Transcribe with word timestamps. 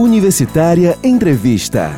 Universitária 0.00 0.98
Entrevista. 1.04 1.90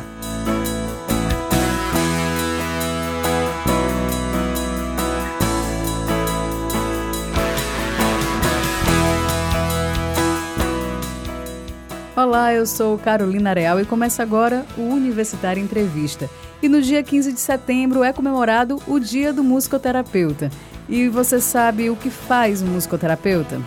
Olá, 12.13 12.53
eu 12.53 12.65
sou 12.65 12.97
Carolina 12.97 13.53
Real 13.53 13.79
e 13.79 13.85
começa 13.85 14.21
agora 14.21 14.65
o 14.77 14.81
Universitária 14.81 15.61
Entrevista. 15.61 16.29
E 16.61 16.67
no 16.67 16.81
dia 16.81 17.01
15 17.01 17.31
de 17.31 17.39
setembro 17.39 18.03
é 18.03 18.11
comemorado 18.11 18.83
o 18.85 18.99
Dia 18.99 19.31
do 19.31 19.45
Musicoterapeuta. 19.45 20.51
E 20.89 21.07
você 21.07 21.39
sabe 21.39 21.89
o 21.89 21.95
que 21.95 22.09
faz 22.09 22.61
um 22.61 22.67
musicoterapeuta? 22.67 23.61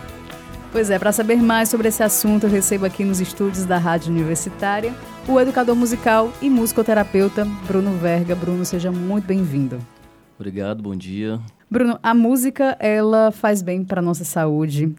Pois 0.71 0.89
é, 0.89 0.99
para 0.99 1.11
saber 1.11 1.41
mais 1.41 1.69
sobre 1.69 1.87
esse 1.87 2.03
assunto, 2.03 2.45
eu 2.45 2.49
recebo 2.49 2.85
aqui 2.85 3.03
nos 3.03 3.19
estúdios 3.19 3.65
da 3.65 3.77
Rádio 3.77 4.11
Universitária 4.11 4.93
o 5.27 5.39
educador 5.39 5.75
musical 5.75 6.31
e 6.41 6.49
musicoterapeuta 6.49 7.45
Bruno 7.67 7.97
Verga. 7.97 8.35
Bruno, 8.35 8.63
seja 8.65 8.91
muito 8.91 9.25
bem-vindo. 9.25 9.79
Obrigado, 10.37 10.83
bom 10.83 10.95
dia. 10.95 11.39
Bruno, 11.69 11.97
a 12.03 12.13
música, 12.13 12.77
ela 12.79 13.31
faz 13.31 13.61
bem 13.61 13.83
para 13.83 14.01
nossa 14.01 14.23
saúde 14.23 14.93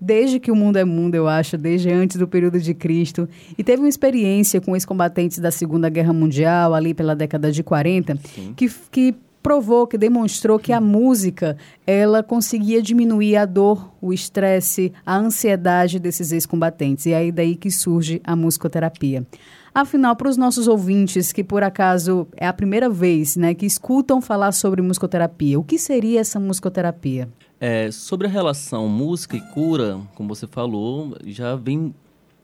desde 0.00 0.38
que 0.38 0.50
o 0.50 0.56
mundo 0.56 0.76
é 0.76 0.84
mundo, 0.84 1.14
eu 1.14 1.26
acho, 1.26 1.58
desde 1.58 1.90
antes 1.90 2.16
do 2.16 2.28
período 2.28 2.60
de 2.60 2.72
Cristo, 2.72 3.28
e 3.56 3.64
teve 3.64 3.82
uma 3.82 3.88
experiência 3.88 4.60
com 4.60 4.72
os 4.72 4.84
combatentes 4.84 5.38
da 5.38 5.50
Segunda 5.50 5.88
Guerra 5.88 6.12
Mundial, 6.12 6.74
ali 6.74 6.94
pela 6.94 7.16
década 7.16 7.50
de 7.50 7.62
40, 7.62 8.16
que, 8.56 8.70
que 8.90 9.14
provou, 9.42 9.86
que 9.86 9.96
demonstrou 9.96 10.58
que 10.58 10.72
a 10.72 10.80
música 10.80 11.56
ela 11.86 12.22
conseguia 12.22 12.82
diminuir 12.82 13.36
a 13.36 13.44
dor, 13.44 13.92
o 14.00 14.12
estresse, 14.12 14.92
a 15.04 15.16
ansiedade 15.16 15.98
desses 15.98 16.32
ex-combatentes. 16.32 17.06
E 17.06 17.12
é 17.12 17.16
aí 17.16 17.32
daí 17.32 17.56
que 17.56 17.70
surge 17.70 18.20
a 18.24 18.34
musicoterapia. 18.36 19.26
Afinal, 19.74 20.16
para 20.16 20.28
os 20.28 20.36
nossos 20.36 20.66
ouvintes 20.66 21.32
que 21.32 21.44
por 21.44 21.62
acaso 21.62 22.26
é 22.36 22.46
a 22.46 22.52
primeira 22.52 22.88
vez 22.88 23.36
né, 23.36 23.54
que 23.54 23.66
escutam 23.66 24.20
falar 24.20 24.52
sobre 24.52 24.82
musicoterapia, 24.82 25.58
o 25.58 25.62
que 25.62 25.78
seria 25.78 26.20
essa 26.20 26.40
musicoterapia? 26.40 27.28
É, 27.60 27.90
sobre 27.90 28.26
a 28.26 28.30
relação 28.30 28.88
música 28.88 29.36
e 29.36 29.40
cura, 29.40 30.00
como 30.14 30.28
você 30.28 30.46
falou, 30.46 31.16
já 31.26 31.54
vem 31.54 31.94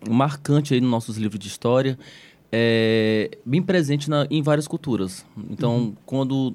marcante 0.09 0.75
aí 0.75 0.81
nos 0.81 0.91
nossos 0.91 1.17
livros 1.17 1.39
de 1.39 1.49
história, 1.49 1.99
é, 2.53 3.37
bem 3.45 3.63
presente 3.63 4.09
na, 4.09 4.27
em 4.31 4.43
várias 4.43 4.69
culturas. 4.69 5.27
Então, 5.51 5.77
uhum. 5.77 5.95
quando 6.07 6.55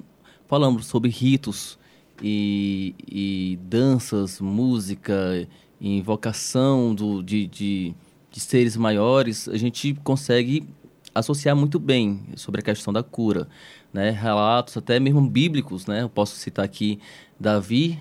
falamos 0.50 0.86
sobre 0.86 1.08
ritos 1.10 1.78
e, 2.20 2.92
e 3.06 3.58
danças, 3.62 4.40
música, 4.40 5.46
invocação 5.80 6.92
do, 6.92 7.22
de, 7.22 7.46
de, 7.46 7.94
de 8.32 8.40
seres 8.40 8.76
maiores, 8.76 9.48
a 9.48 9.56
gente 9.56 9.94
consegue 10.02 10.66
associar 11.14 11.54
muito 11.54 11.78
bem 11.78 12.20
sobre 12.34 12.60
a 12.60 12.64
questão 12.64 12.92
da 12.92 13.00
cura. 13.00 13.46
Né? 13.92 14.10
Relatos 14.10 14.76
até 14.76 14.98
mesmo 14.98 15.20
bíblicos, 15.20 15.86
né? 15.86 16.02
Eu 16.02 16.08
posso 16.08 16.34
citar 16.34 16.64
aqui 16.64 16.98
Davi, 17.38 18.00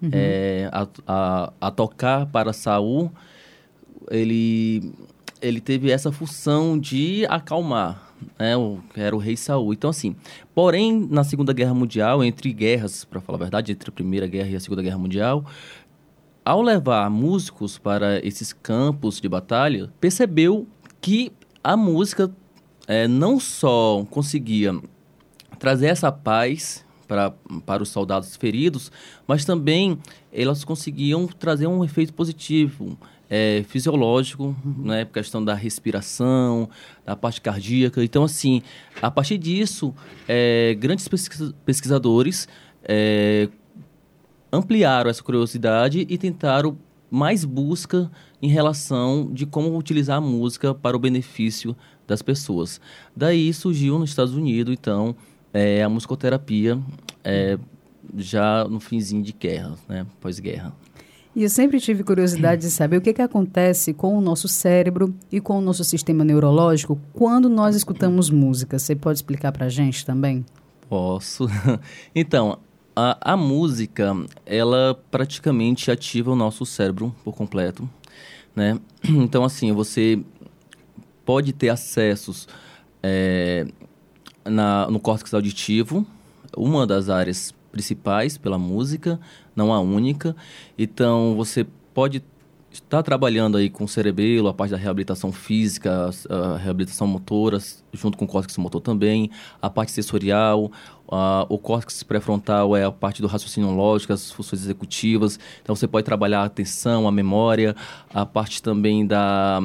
uhum. 0.00 0.10
é, 0.12 0.70
a, 0.72 0.86
a, 1.04 1.52
a, 1.60 1.70
tocar 1.72 2.26
para 2.26 2.52
Saul, 2.52 3.10
ele, 4.08 4.92
ele 5.42 5.60
teve 5.60 5.90
essa 5.90 6.12
função 6.12 6.78
de 6.78 7.26
acalmar, 7.28 8.07
né, 8.38 8.56
o, 8.56 8.78
era 8.96 9.14
o 9.14 9.18
rei 9.18 9.36
Saul. 9.36 9.72
Então, 9.72 9.90
assim, 9.90 10.16
porém, 10.54 11.06
na 11.10 11.24
Segunda 11.24 11.52
Guerra 11.52 11.74
Mundial, 11.74 12.24
entre 12.24 12.52
guerras, 12.52 13.04
para 13.04 13.20
falar 13.20 13.36
a 13.38 13.40
verdade, 13.40 13.72
entre 13.72 13.88
a 13.88 13.92
Primeira 13.92 14.26
Guerra 14.26 14.48
e 14.48 14.56
a 14.56 14.60
Segunda 14.60 14.82
Guerra 14.82 14.98
Mundial, 14.98 15.44
ao 16.44 16.62
levar 16.62 17.10
músicos 17.10 17.78
para 17.78 18.24
esses 18.26 18.52
campos 18.52 19.20
de 19.20 19.28
batalha, 19.28 19.92
percebeu 20.00 20.66
que 21.00 21.32
a 21.62 21.76
música 21.76 22.30
é, 22.86 23.06
não 23.06 23.38
só 23.38 24.04
conseguia 24.10 24.74
trazer 25.58 25.88
essa 25.88 26.10
paz 26.10 26.86
para, 27.06 27.30
para 27.66 27.82
os 27.82 27.88
soldados 27.88 28.36
feridos, 28.36 28.92
mas 29.26 29.44
também 29.44 29.98
elas 30.32 30.64
conseguiam 30.64 31.26
trazer 31.26 31.66
um 31.66 31.84
efeito 31.84 32.14
positivo, 32.14 32.96
é, 33.30 33.64
fisiológico, 33.68 34.56
né, 34.64 35.04
questão 35.04 35.44
da 35.44 35.54
respiração, 35.54 36.68
da 37.04 37.14
parte 37.14 37.40
cardíaca. 37.40 38.02
Então, 38.02 38.24
assim, 38.24 38.62
a 39.00 39.10
partir 39.10 39.38
disso, 39.38 39.94
é, 40.26 40.74
grandes 40.78 41.08
pesquisadores 41.64 42.48
é, 42.82 43.48
ampliaram 44.52 45.10
essa 45.10 45.22
curiosidade 45.22 46.06
e 46.08 46.18
tentaram 46.18 46.78
mais 47.10 47.44
busca 47.44 48.10
em 48.40 48.48
relação 48.48 49.30
de 49.32 49.46
como 49.46 49.76
utilizar 49.76 50.18
a 50.18 50.20
música 50.20 50.74
para 50.74 50.96
o 50.96 51.00
benefício 51.00 51.76
das 52.06 52.22
pessoas. 52.22 52.80
Daí 53.14 53.52
surgiu 53.52 53.98
nos 53.98 54.10
Estados 54.10 54.34
Unidos, 54.34 54.72
então, 54.72 55.14
é, 55.52 55.82
a 55.82 55.88
musicoterapia 55.88 56.78
é, 57.24 57.58
já 58.16 58.64
no 58.64 58.80
finzinho 58.80 59.22
de 59.22 59.32
guerra, 59.32 59.74
né, 59.88 60.06
pós-guerra. 60.20 60.74
E 61.38 61.44
eu 61.44 61.48
sempre 61.48 61.78
tive 61.78 62.02
curiosidade 62.02 62.62
de 62.62 62.68
saber 62.68 62.96
o 62.96 63.00
que, 63.00 63.12
que 63.12 63.22
acontece 63.22 63.94
com 63.94 64.18
o 64.18 64.20
nosso 64.20 64.48
cérebro 64.48 65.14
e 65.30 65.40
com 65.40 65.56
o 65.56 65.60
nosso 65.60 65.84
sistema 65.84 66.24
neurológico 66.24 67.00
quando 67.12 67.48
nós 67.48 67.76
escutamos 67.76 68.28
música. 68.28 68.76
Você 68.76 68.96
pode 68.96 69.20
explicar 69.20 69.52
para 69.52 69.66
a 69.66 69.68
gente 69.68 70.04
também? 70.04 70.44
Posso. 70.88 71.46
Então, 72.12 72.58
a, 72.96 73.34
a, 73.34 73.36
música, 73.36 74.16
ela 74.44 75.00
praticamente 75.12 75.92
ativa 75.92 76.32
o 76.32 76.34
nosso 76.34 76.66
cérebro 76.66 77.14
por 77.22 77.36
completo, 77.36 77.88
né? 78.56 78.76
Então, 79.08 79.44
assim, 79.44 79.70
você 79.70 80.20
pode 81.24 81.52
ter 81.52 81.68
acessos 81.68 82.48
é, 83.00 83.64
na, 84.44 84.90
no 84.90 84.98
córtex 84.98 85.32
auditivo, 85.32 86.04
uma 86.56 86.84
das 86.84 87.08
áreas 87.08 87.54
principais 87.70 88.38
pela 88.38 88.58
música, 88.58 89.20
não 89.54 89.72
a 89.72 89.80
única. 89.80 90.34
Então 90.78 91.34
você 91.36 91.66
pode 91.94 92.22
estar 92.70 93.02
trabalhando 93.02 93.56
aí 93.56 93.70
com 93.70 93.84
o 93.84 93.88
cerebelo, 93.88 94.48
a 94.48 94.54
parte 94.54 94.70
da 94.70 94.76
reabilitação 94.76 95.32
física, 95.32 96.10
a 96.28 96.56
reabilitação 96.58 97.06
motora, 97.06 97.58
junto 97.92 98.18
com 98.18 98.24
o 98.24 98.28
córtex 98.28 98.56
motor 98.58 98.80
também, 98.80 99.30
a 99.60 99.70
parte 99.70 99.92
sensorial, 99.92 100.70
a, 101.10 101.46
o 101.48 101.58
córtex 101.58 102.02
pré-frontal 102.02 102.76
é 102.76 102.84
a 102.84 102.92
parte 102.92 103.22
do 103.22 103.28
raciocínio 103.28 103.70
lógico, 103.70 104.12
as 104.12 104.30
funções 104.30 104.62
executivas. 104.62 105.38
Então 105.62 105.74
você 105.74 105.88
pode 105.88 106.04
trabalhar 106.04 106.42
a 106.42 106.44
atenção, 106.44 107.08
a 107.08 107.12
memória, 107.12 107.74
a 108.12 108.26
parte 108.26 108.62
também 108.62 109.06
da 109.06 109.60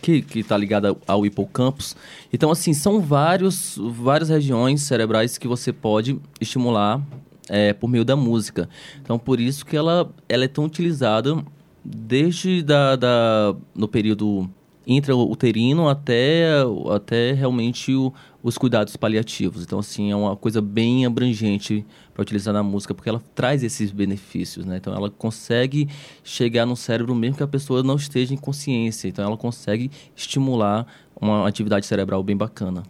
que 0.00 0.24
está 0.34 0.56
ligada 0.56 0.96
ao 1.06 1.26
hipocampus. 1.26 1.96
Então, 2.32 2.50
assim, 2.50 2.72
são 2.72 3.00
vários, 3.00 3.76
várias 3.76 4.28
regiões 4.28 4.82
cerebrais 4.82 5.36
que 5.36 5.48
você 5.48 5.72
pode 5.72 6.16
estimular 6.40 7.00
é, 7.50 7.72
por 7.72 7.90
meio 7.90 8.04
da 8.04 8.14
música. 8.14 8.68
Então, 9.02 9.18
por 9.18 9.40
isso 9.40 9.66
que 9.66 9.76
ela, 9.76 10.08
ela 10.28 10.44
é 10.44 10.48
tão 10.48 10.64
utilizada 10.64 11.44
desde 11.84 12.62
da, 12.62 12.94
da, 12.94 13.56
no 13.74 13.88
período 13.88 14.48
intrauterino 14.86 15.88
até, 15.88 16.48
até 16.94 17.32
realmente 17.32 17.92
o, 17.92 18.12
os 18.42 18.56
cuidados 18.56 18.96
paliativos. 18.96 19.64
Então, 19.64 19.80
assim, 19.80 20.10
é 20.12 20.16
uma 20.16 20.36
coisa 20.36 20.62
bem 20.62 21.04
abrangente 21.04 21.84
para 22.14 22.22
utilizar 22.22 22.54
na 22.54 22.62
música, 22.62 22.94
porque 22.94 23.08
ela 23.08 23.22
traz 23.34 23.64
esses 23.64 23.90
benefícios, 23.90 24.64
né? 24.64 24.76
Então, 24.76 24.94
ela 24.94 25.10
consegue 25.10 25.88
chegar 26.22 26.64
no 26.64 26.76
cérebro 26.76 27.14
mesmo 27.14 27.36
que 27.36 27.42
a 27.42 27.48
pessoa 27.48 27.82
não 27.82 27.96
esteja 27.96 28.32
em 28.32 28.36
consciência. 28.36 29.08
Então, 29.08 29.24
ela 29.24 29.36
consegue 29.36 29.90
estimular 30.16 30.86
uma 31.20 31.46
atividade 31.48 31.84
cerebral 31.84 32.22
bem 32.22 32.36
bacana. 32.36 32.82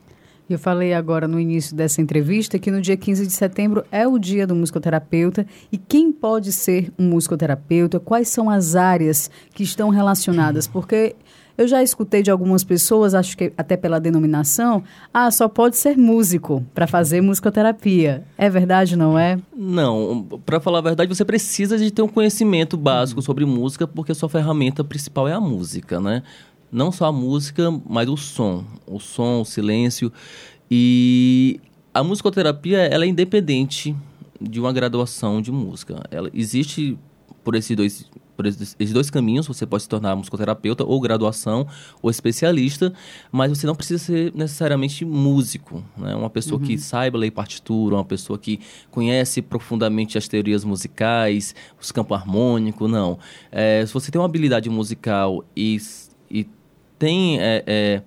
Eu 0.51 0.59
falei 0.59 0.93
agora 0.93 1.29
no 1.29 1.39
início 1.39 1.77
dessa 1.77 2.03
entrevista 2.03 2.59
que 2.59 2.73
no 2.73 2.81
dia 2.81 2.97
15 2.97 3.25
de 3.25 3.33
setembro 3.33 3.85
é 3.93 4.09
o 4.09 4.19
dia 4.19 4.49
do 4.49 4.55
musicoterapeuta 4.57 5.47
e 5.71 5.79
quem 5.79 6.11
pode 6.11 6.53
ser 6.53 6.93
um 6.99 7.09
musicoterapeuta, 7.09 8.01
quais 8.01 8.29
são 8.31 8.51
as 8.51 8.75
áreas 8.75 9.31
que 9.55 9.63
estão 9.63 9.91
relacionadas, 9.91 10.67
porque 10.67 11.15
eu 11.61 11.69
já 11.69 11.83
escutei 11.83 12.23
de 12.23 12.31
algumas 12.31 12.65
pessoas, 12.65 13.15
acho 13.15 13.37
que 13.37 13.53
até 13.57 13.77
pela 13.77 14.01
denominação, 14.01 14.83
ah, 15.13 15.31
só 15.31 15.47
pode 15.47 15.77
ser 15.77 15.95
músico 15.97 16.65
para 16.75 16.87
fazer 16.87 17.21
musicoterapia. 17.21 18.25
É 18.39 18.49
verdade, 18.49 18.97
não 18.97 19.19
é? 19.19 19.39
Não, 19.55 20.27
para 20.47 20.59
falar 20.59 20.79
a 20.79 20.83
verdade, 20.83 21.15
você 21.15 21.23
precisa 21.23 21.77
de 21.77 21.91
ter 21.91 22.01
um 22.01 22.09
conhecimento 22.09 22.79
básico 22.79 23.21
uhum. 23.21 23.25
sobre 23.25 23.45
música, 23.45 23.87
porque 23.87 24.11
a 24.11 24.15
sua 24.15 24.29
ferramenta 24.29 24.83
principal 24.83 25.29
é 25.29 25.35
a 25.35 25.41
música, 25.41 26.01
né? 26.01 26.23
Não 26.71 26.93
só 26.93 27.07
a 27.07 27.13
música, 27.13 27.71
mas 27.89 28.09
o 28.09 28.17
som, 28.17 28.65
o 28.87 28.99
som, 28.99 29.41
o 29.41 29.45
silêncio. 29.45 30.13
E 30.71 31.61
a 31.93 32.05
musicoterapia, 32.05 32.79
ela 32.79 33.05
é 33.05 33.09
independente 33.09 33.97
de 34.41 34.61
uma 34.61 34.73
graduação 34.73 35.43
de 35.43 35.51
música. 35.51 36.03
Ela 36.11 36.31
existe 36.33 36.97
por 37.43 37.55
esses 37.55 37.77
dois 37.77 38.11
por 38.41 38.47
esses 38.47 38.93
dois 38.95 39.11
caminhos, 39.11 39.47
você 39.47 39.67
pode 39.67 39.83
se 39.83 39.89
tornar 39.89 40.17
musicoterapeuta 40.17 40.83
ou 40.83 40.99
graduação 40.99 41.67
ou 42.01 42.11
especialista, 42.11 42.91
mas 43.31 43.51
você 43.51 43.67
não 43.67 43.75
precisa 43.75 44.03
ser 44.03 44.33
necessariamente 44.35 45.05
músico, 45.05 45.85
né? 45.95 46.15
Uma 46.15 46.31
pessoa 46.31 46.59
uhum. 46.59 46.67
que 46.67 46.79
saiba 46.79 47.19
ler 47.19 47.31
partitura, 47.33 47.97
uma 47.97 48.05
pessoa 48.05 48.39
que 48.39 48.59
conhece 48.91 49.43
profundamente 49.43 50.17
as 50.17 50.27
teorias 50.27 50.65
musicais, 50.65 51.55
os 51.79 51.93
campos 51.93 52.17
harmônicos, 52.17 52.91
não. 52.91 53.19
É, 53.53 53.85
se 53.85 53.93
você 53.93 54.11
tem 54.11 54.19
uma 54.19 54.25
habilidade 54.25 54.71
musical 54.71 55.45
e, 55.55 55.79
e 56.31 56.49
tem 57.01 57.41
é, 57.41 57.65
é, 57.67 58.03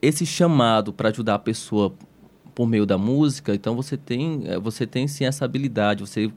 esse 0.00 0.24
chamado 0.24 0.90
para 0.90 1.10
ajudar 1.10 1.34
a 1.34 1.38
pessoa 1.38 1.94
por 2.54 2.66
meio 2.66 2.86
da 2.86 2.96
música, 2.96 3.54
então 3.54 3.76
você 3.76 3.96
tem, 3.96 4.42
é, 4.46 4.58
você 4.58 4.86
tem 4.86 5.06
sim 5.06 5.26
essa 5.26 5.44
habilidade, 5.44 6.00
você, 6.00 6.32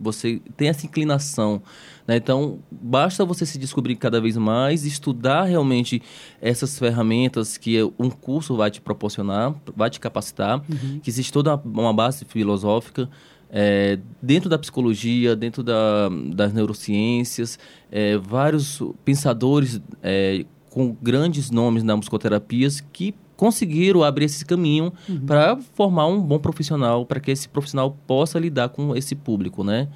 você 0.00 0.40
tem 0.56 0.68
essa 0.68 0.86
inclinação. 0.86 1.60
Né? 2.06 2.16
Então, 2.16 2.60
basta 2.70 3.24
você 3.24 3.44
se 3.44 3.58
descobrir 3.58 3.96
cada 3.96 4.20
vez 4.20 4.36
mais, 4.36 4.84
estudar 4.84 5.42
realmente 5.42 6.00
essas 6.40 6.78
ferramentas 6.78 7.56
que 7.56 7.82
um 7.98 8.08
curso 8.08 8.56
vai 8.56 8.70
te 8.70 8.80
proporcionar, 8.80 9.54
vai 9.74 9.90
te 9.90 9.98
capacitar, 9.98 10.62
uhum. 10.70 11.00
que 11.02 11.10
existe 11.10 11.32
toda 11.32 11.56
uma 11.56 11.92
base 11.92 12.24
filosófica. 12.24 13.10
É, 13.50 13.98
dentro 14.22 14.48
da 14.48 14.58
psicologia, 14.58 15.34
dentro 15.34 15.62
da, 15.62 16.08
das 16.34 16.52
neurociências, 16.52 17.58
é, 17.90 18.16
vários 18.18 18.82
pensadores 19.04 19.80
é, 20.02 20.44
com 20.70 20.94
grandes 21.00 21.50
nomes 21.50 21.82
na 21.82 21.96
musicoterapia 21.96 22.68
que 22.92 23.14
conseguiram 23.38 24.02
abrir 24.02 24.24
esse 24.24 24.44
caminho 24.44 24.92
uhum. 25.08 25.20
para 25.20 25.56
formar 25.74 26.08
um 26.08 26.20
bom 26.20 26.40
profissional, 26.40 27.06
para 27.06 27.20
que 27.20 27.30
esse 27.30 27.48
profissional 27.48 27.96
possa 28.04 28.36
lidar 28.36 28.68
com 28.70 28.96
esse 28.96 29.14
público, 29.14 29.62
né? 29.62 29.88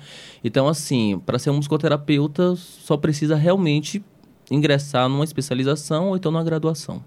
Então, 0.45 0.69
assim, 0.69 1.21
para 1.27 1.41
ser 1.41 1.51
um 1.51 1.57
musicoterapeuta, 1.57 2.55
só 2.57 2.97
precisa 2.97 3.35
realmente 3.35 4.03
ingressar 4.49 5.09
numa 5.09 5.25
especialização 5.25 6.09
ou 6.09 6.17
então 6.17 6.31
numa 6.31 6.45
graduação. 6.45 7.03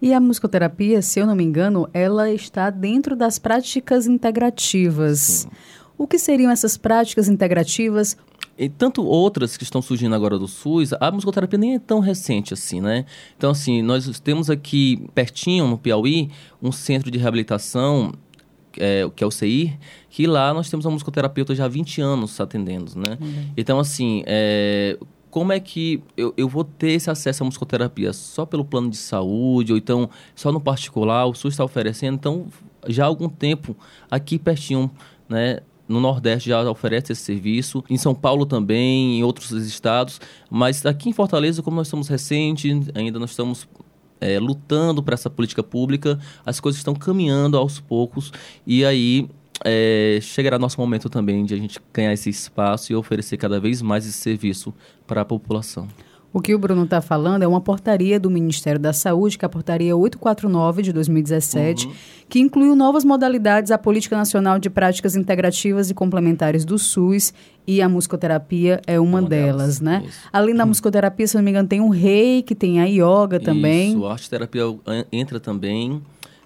E 0.00 0.14
a 0.14 0.20
musicoterapia, 0.20 1.02
se 1.02 1.20
eu 1.20 1.26
não 1.26 1.34
me 1.34 1.44
engano, 1.44 1.88
ela 1.92 2.30
está 2.30 2.70
dentro 2.70 3.14
das 3.14 3.38
práticas 3.38 4.06
integrativas. 4.06 5.18
Sim. 5.18 5.48
O 6.00 6.06
que 6.06 6.18
seriam 6.18 6.50
essas 6.50 6.78
práticas 6.78 7.28
integrativas? 7.28 8.16
e 8.58 8.70
tanto 8.70 9.04
outras 9.04 9.56
que 9.56 9.64
estão 9.64 9.82
surgindo 9.82 10.14
agora 10.14 10.38
do 10.38 10.48
SUS, 10.48 10.94
a 10.98 11.10
musicoterapia 11.10 11.58
nem 11.58 11.74
é 11.74 11.78
tão 11.78 11.98
recente 12.00 12.54
assim, 12.54 12.80
né? 12.80 13.04
Então, 13.36 13.50
assim, 13.50 13.82
nós 13.82 14.18
temos 14.20 14.48
aqui 14.48 15.06
pertinho, 15.14 15.66
no 15.66 15.76
Piauí, 15.76 16.30
um 16.62 16.72
centro 16.72 17.10
de 17.10 17.18
reabilitação, 17.18 18.12
é, 18.78 19.08
que 19.14 19.22
é 19.22 19.26
o 19.26 19.30
CEIR, 19.30 19.78
que 20.08 20.26
lá 20.26 20.54
nós 20.54 20.70
temos 20.70 20.86
uma 20.86 20.92
musicoterapeuta 20.92 21.54
já 21.54 21.66
há 21.66 21.68
20 21.68 22.00
anos 22.00 22.40
atendendo, 22.40 22.92
né? 22.96 23.18
Uhum. 23.20 23.52
Então, 23.54 23.78
assim, 23.78 24.22
é, 24.26 24.98
como 25.30 25.52
é 25.52 25.60
que 25.60 26.02
eu, 26.16 26.32
eu 26.34 26.48
vou 26.48 26.64
ter 26.64 26.92
esse 26.92 27.10
acesso 27.10 27.42
à 27.42 27.46
musicoterapia? 27.46 28.12
Só 28.14 28.46
pelo 28.46 28.64
plano 28.64 28.88
de 28.88 28.96
saúde, 28.96 29.72
ou 29.72 29.78
então 29.78 30.08
só 30.34 30.50
no 30.50 30.60
particular, 30.60 31.26
o 31.26 31.34
SUS 31.34 31.54
está 31.54 31.64
oferecendo? 31.64 32.14
Então, 32.14 32.46
já 32.88 33.04
há 33.04 33.06
algum 33.06 33.28
tempo, 33.28 33.76
aqui 34.10 34.38
pertinho, 34.38 34.90
né, 35.28 35.60
no 35.90 36.00
Nordeste 36.00 36.48
já 36.48 36.62
oferece 36.70 37.12
esse 37.12 37.22
serviço, 37.22 37.84
em 37.90 37.98
São 37.98 38.14
Paulo 38.14 38.46
também, 38.46 39.18
em 39.18 39.24
outros 39.24 39.50
estados, 39.50 40.20
mas 40.48 40.86
aqui 40.86 41.08
em 41.08 41.12
Fortaleza, 41.12 41.62
como 41.62 41.76
nós 41.76 41.88
estamos 41.88 42.06
recentes, 42.06 42.88
ainda 42.94 43.18
nós 43.18 43.30
estamos 43.30 43.68
é, 44.20 44.38
lutando 44.38 45.02
para 45.02 45.14
essa 45.14 45.28
política 45.28 45.64
pública, 45.64 46.18
as 46.46 46.60
coisas 46.60 46.78
estão 46.78 46.94
caminhando 46.94 47.56
aos 47.56 47.80
poucos 47.80 48.32
e 48.64 48.84
aí 48.84 49.28
é, 49.64 50.20
chegará 50.22 50.58
nosso 50.58 50.80
momento 50.80 51.10
também 51.10 51.44
de 51.44 51.54
a 51.54 51.56
gente 51.56 51.80
ganhar 51.92 52.12
esse 52.12 52.30
espaço 52.30 52.92
e 52.92 52.94
oferecer 52.94 53.36
cada 53.36 53.58
vez 53.58 53.82
mais 53.82 54.06
esse 54.06 54.18
serviço 54.18 54.72
para 55.08 55.22
a 55.22 55.24
população. 55.24 55.88
O 56.32 56.40
que 56.40 56.54
o 56.54 56.58
Bruno 56.58 56.84
está 56.84 57.00
falando 57.00 57.42
é 57.42 57.46
uma 57.46 57.60
portaria 57.60 58.20
do 58.20 58.30
Ministério 58.30 58.78
da 58.78 58.92
Saúde, 58.92 59.36
que 59.36 59.44
é 59.44 59.46
a 59.46 59.48
portaria 59.48 59.96
849 59.96 60.82
de 60.82 60.92
2017, 60.92 61.86
uhum. 61.86 61.92
que 62.28 62.38
incluiu 62.38 62.76
novas 62.76 63.04
modalidades 63.04 63.72
à 63.72 63.78
Política 63.78 64.16
Nacional 64.16 64.58
de 64.58 64.70
Práticas 64.70 65.16
Integrativas 65.16 65.90
e 65.90 65.94
Complementares 65.94 66.64
do 66.64 66.78
SUS 66.78 67.34
e 67.66 67.82
a 67.82 67.88
musicoterapia 67.88 68.80
é 68.86 69.00
uma, 69.00 69.18
uma 69.18 69.28
delas, 69.28 69.80
delas, 69.80 69.80
né? 69.80 70.04
Isso. 70.06 70.28
Além 70.32 70.54
da 70.54 70.64
musicoterapia, 70.64 71.26
se 71.26 71.34
não 71.34 71.42
me 71.42 71.50
engano, 71.50 71.68
tem 71.68 71.80
um 71.80 71.88
rei, 71.88 72.42
que 72.42 72.54
tem 72.54 72.80
a 72.80 72.84
yoga 72.84 73.40
também. 73.40 73.90
Isso, 73.90 74.06
a 74.06 74.12
arte 74.12 74.30
terapia 74.30 74.62
entra 75.10 75.40
também, 75.40 76.00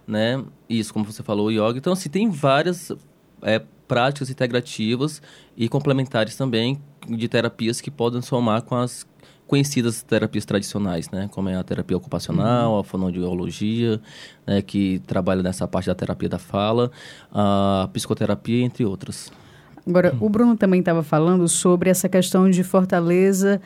né? 0.07 0.43
Isso, 0.67 0.95
como 0.95 1.05
você 1.05 1.23
falou, 1.23 1.51
yoga. 1.51 1.77
Então, 1.77 1.93
assim, 1.93 2.09
tem 2.09 2.31
várias 2.31 2.91
é, 3.43 3.61
práticas 3.87 4.31
integrativas 4.31 5.21
e 5.57 5.69
complementares 5.69 6.37
também 6.37 6.81
de 7.07 7.29
terapias 7.29 7.83
que 7.83 7.91
podem 7.91 8.23
somar 8.23 8.63
com 8.63 8.75
as 8.75 9.07
conhecidas 9.47 10.03
terapias 10.03 10.45
tradicionais, 10.45 11.11
né? 11.11 11.29
Como 11.31 11.49
é 11.49 11.57
a 11.57 11.63
terapia 11.63 11.97
ocupacional, 11.97 12.73
uhum. 12.73 12.79
a 12.79 12.85
fonoaudiologia, 12.85 14.01
né? 14.47 14.63
que 14.63 15.01
trabalha 15.07 15.43
nessa 15.43 15.67
parte 15.69 15.87
da 15.87 15.95
terapia 15.95 16.29
da 16.29 16.39
fala, 16.39 16.91
a 17.33 17.89
psicoterapia, 17.93 18.65
entre 18.65 18.85
outras. 18.85 19.31
Agora, 19.87 20.17
o 20.19 20.29
Bruno 20.29 20.57
também 20.57 20.81
estava 20.81 21.03
falando 21.03 21.47
sobre 21.47 21.91
essa 21.91 22.09
questão 22.09 22.49
de 22.49 22.65
Fortaleza, 22.65 23.61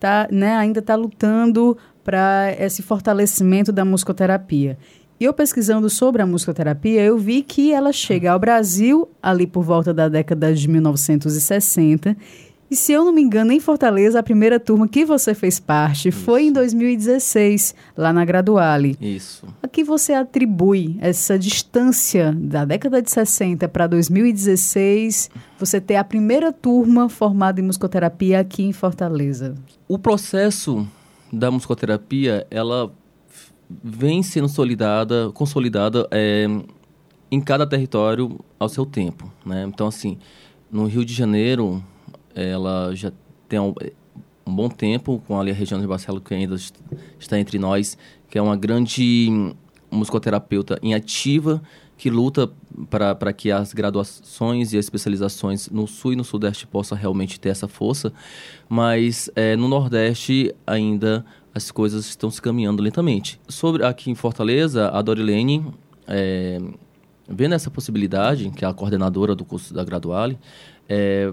tá, 0.00 0.26
né, 0.30 0.56
ainda 0.56 0.80
está 0.80 0.94
lutando 0.94 1.76
para 2.02 2.54
esse 2.58 2.82
fortalecimento 2.82 3.70
da 3.70 3.84
musicoterapia. 3.84 4.78
E 5.20 5.24
eu 5.24 5.34
pesquisando 5.34 5.90
sobre 5.90 6.22
a 6.22 6.26
musicoterapia, 6.26 7.02
eu 7.02 7.18
vi 7.18 7.42
que 7.42 7.72
ela 7.72 7.92
chega 7.92 8.32
ao 8.32 8.38
Brasil 8.38 9.08
ali 9.22 9.46
por 9.46 9.62
volta 9.62 9.92
da 9.92 10.08
década 10.08 10.54
de 10.54 10.68
1960 10.68 12.16
e 12.70 12.76
se 12.76 12.92
eu 12.92 13.04
não 13.04 13.12
me 13.12 13.22
engano, 13.22 13.52
em 13.52 13.60
Fortaleza, 13.60 14.18
a 14.18 14.22
primeira 14.22 14.60
turma 14.60 14.86
que 14.86 15.04
você 15.04 15.34
fez 15.34 15.58
parte 15.58 16.08
Isso. 16.08 16.20
foi 16.20 16.44
em 16.44 16.52
2016, 16.52 17.74
lá 17.96 18.12
na 18.12 18.24
Graduale. 18.24 18.96
Isso. 19.00 19.46
A 19.62 19.68
que 19.68 19.82
você 19.82 20.12
atribui 20.12 20.96
essa 21.00 21.38
distância 21.38 22.32
da 22.32 22.64
década 22.64 23.00
de 23.00 23.10
60 23.10 23.68
para 23.68 23.86
2016, 23.86 25.30
você 25.58 25.80
ter 25.80 25.96
a 25.96 26.04
primeira 26.04 26.52
turma 26.52 27.08
formada 27.08 27.60
em 27.60 27.64
musicoterapia 27.64 28.40
aqui 28.40 28.62
em 28.62 28.72
Fortaleza? 28.72 29.54
O 29.86 29.98
processo 29.98 30.86
da 31.32 31.50
musicoterapia, 31.50 32.46
ela 32.50 32.92
vem 33.82 34.22
sendo 34.22 34.48
solidada, 34.48 35.30
consolidada 35.32 36.06
é, 36.10 36.46
em 37.30 37.40
cada 37.40 37.66
território 37.66 38.38
ao 38.58 38.68
seu 38.68 38.86
tempo, 38.86 39.30
né? 39.44 39.64
Então, 39.66 39.86
assim, 39.86 40.18
no 40.70 40.86
Rio 40.86 41.04
de 41.04 41.12
Janeiro, 41.12 41.82
ela 42.42 42.94
já 42.94 43.12
tem 43.48 43.58
um, 43.58 43.74
um 44.46 44.54
bom 44.54 44.68
tempo 44.68 45.22
com 45.26 45.40
a 45.40 45.44
região 45.44 45.80
de 45.80 45.86
Barcelo, 45.86 46.20
que 46.20 46.34
ainda 46.34 46.56
está 47.18 47.38
entre 47.38 47.58
nós, 47.58 47.98
que 48.28 48.38
é 48.38 48.42
uma 48.42 48.56
grande 48.56 49.54
musicoterapeuta 49.90 50.78
em 50.82 50.94
ativa, 50.94 51.62
que 51.96 52.10
luta 52.10 52.50
para 52.88 53.32
que 53.32 53.50
as 53.50 53.72
graduações 53.72 54.72
e 54.72 54.78
as 54.78 54.84
especializações 54.84 55.68
no 55.68 55.86
Sul 55.86 56.12
e 56.12 56.16
no 56.16 56.24
Sudeste 56.24 56.66
possam 56.66 56.96
realmente 56.96 57.40
ter 57.40 57.48
essa 57.48 57.66
força, 57.66 58.12
mas 58.68 59.28
é, 59.34 59.56
no 59.56 59.66
Nordeste 59.66 60.54
ainda 60.66 61.24
as 61.52 61.70
coisas 61.72 62.06
estão 62.06 62.30
se 62.30 62.40
caminhando 62.40 62.82
lentamente. 62.82 63.40
Sobre 63.48 63.84
aqui 63.84 64.10
em 64.10 64.14
Fortaleza, 64.14 64.88
a 64.90 65.02
Dorilene, 65.02 65.66
é, 66.06 66.60
vendo 67.28 67.54
essa 67.54 67.70
possibilidade, 67.70 68.48
que 68.50 68.64
é 68.64 68.68
a 68.68 68.72
coordenadora 68.72 69.34
do 69.34 69.44
curso 69.44 69.74
da 69.74 69.82
Graduale, 69.82 70.38
é, 70.88 71.32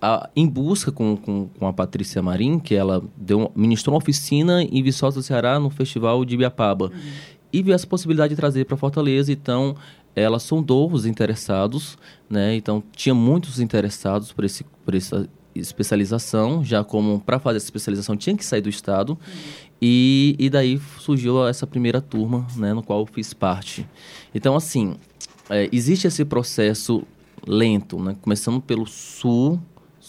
a, 0.00 0.30
em 0.34 0.46
busca 0.46 0.90
com, 0.90 1.16
com, 1.16 1.48
com, 1.48 1.66
a 1.66 1.72
Patrícia 1.72 2.22
Marim, 2.22 2.58
que 2.58 2.74
ela 2.74 3.02
deu, 3.16 3.52
ministrou 3.54 3.94
uma 3.94 3.98
oficina 3.98 4.62
em 4.62 4.82
Viçosa 4.82 5.20
do 5.20 5.22
Ceará, 5.22 5.58
no 5.58 5.70
Festival 5.70 6.24
de 6.24 6.34
Ibiapaba. 6.34 6.86
Uhum. 6.86 7.00
E 7.52 7.62
viu 7.62 7.74
essa 7.74 7.86
possibilidade 7.86 8.30
de 8.30 8.36
trazer 8.36 8.64
para 8.64 8.76
Fortaleza. 8.76 9.32
Então, 9.32 9.76
ela 10.14 10.38
sondou 10.38 10.90
os 10.90 11.04
interessados, 11.04 11.98
né? 12.28 12.54
Então, 12.54 12.82
tinha 12.94 13.14
muitos 13.14 13.60
interessados 13.60 14.32
por, 14.32 14.44
esse, 14.44 14.64
por 14.84 14.94
essa 14.94 15.28
especialização, 15.54 16.64
já 16.64 16.82
como 16.84 17.20
para 17.20 17.38
fazer 17.38 17.58
essa 17.58 17.66
especialização 17.66 18.16
tinha 18.16 18.36
que 18.36 18.44
sair 18.44 18.60
do 18.60 18.68
Estado. 18.68 19.12
Uhum. 19.12 19.70
E, 19.82 20.36
e 20.38 20.50
daí 20.50 20.80
surgiu 20.98 21.46
essa 21.46 21.66
primeira 21.66 22.00
turma, 22.00 22.46
né? 22.56 22.72
No 22.72 22.82
qual 22.82 23.00
eu 23.00 23.06
fiz 23.06 23.34
parte. 23.34 23.86
Então, 24.34 24.54
assim, 24.54 24.94
é, 25.48 25.68
existe 25.72 26.06
esse 26.06 26.24
processo 26.24 27.02
lento, 27.46 27.98
né? 27.98 28.16
Começando 28.20 28.60
pelo 28.60 28.86
Sul, 28.86 29.60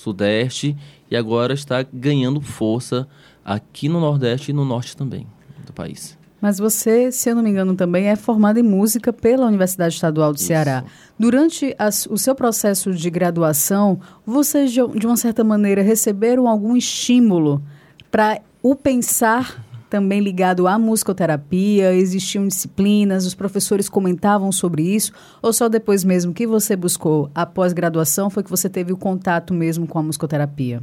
Sudeste 0.01 0.75
e 1.09 1.15
agora 1.15 1.53
está 1.53 1.83
ganhando 1.83 2.41
força 2.41 3.07
aqui 3.45 3.87
no 3.87 3.99
Nordeste 3.99 4.51
e 4.51 4.53
no 4.53 4.65
Norte 4.65 4.97
também 4.97 5.27
do 5.65 5.71
país. 5.71 6.17
Mas 6.41 6.57
você, 6.57 7.11
se 7.11 7.29
eu 7.29 7.35
não 7.35 7.43
me 7.43 7.51
engano, 7.51 7.75
também 7.75 8.07
é 8.07 8.15
formado 8.15 8.57
em 8.57 8.63
música 8.63 9.13
pela 9.13 9.45
Universidade 9.45 9.93
Estadual 9.93 10.33
do 10.33 10.37
Isso. 10.37 10.47
Ceará. 10.47 10.83
Durante 11.17 11.75
as, 11.77 12.07
o 12.07 12.17
seu 12.17 12.33
processo 12.33 12.91
de 12.91 13.09
graduação, 13.11 13.99
vocês, 14.25 14.71
de, 14.71 14.79
de 14.87 15.05
uma 15.05 15.17
certa 15.17 15.43
maneira, 15.43 15.83
receberam 15.83 16.47
algum 16.47 16.75
estímulo 16.75 17.61
para 18.09 18.41
o 18.63 18.75
pensar 18.75 19.63
também 19.91 20.21
ligado 20.21 20.67
à 20.67 20.79
musicoterapia? 20.79 21.93
Existiam 21.93 22.47
disciplinas, 22.47 23.25
os 23.25 23.35
professores 23.35 23.89
comentavam 23.89 24.49
sobre 24.49 24.83
isso? 24.83 25.11
Ou 25.41 25.51
só 25.51 25.67
depois 25.67 26.05
mesmo 26.05 26.33
que 26.33 26.47
você 26.47 26.77
buscou 26.77 27.29
a 27.35 27.45
pós-graduação 27.45 28.29
foi 28.29 28.41
que 28.41 28.49
você 28.49 28.69
teve 28.69 28.93
o 28.93 28.97
contato 28.97 29.53
mesmo 29.53 29.85
com 29.85 29.99
a 29.99 30.03
musicoterapia? 30.03 30.81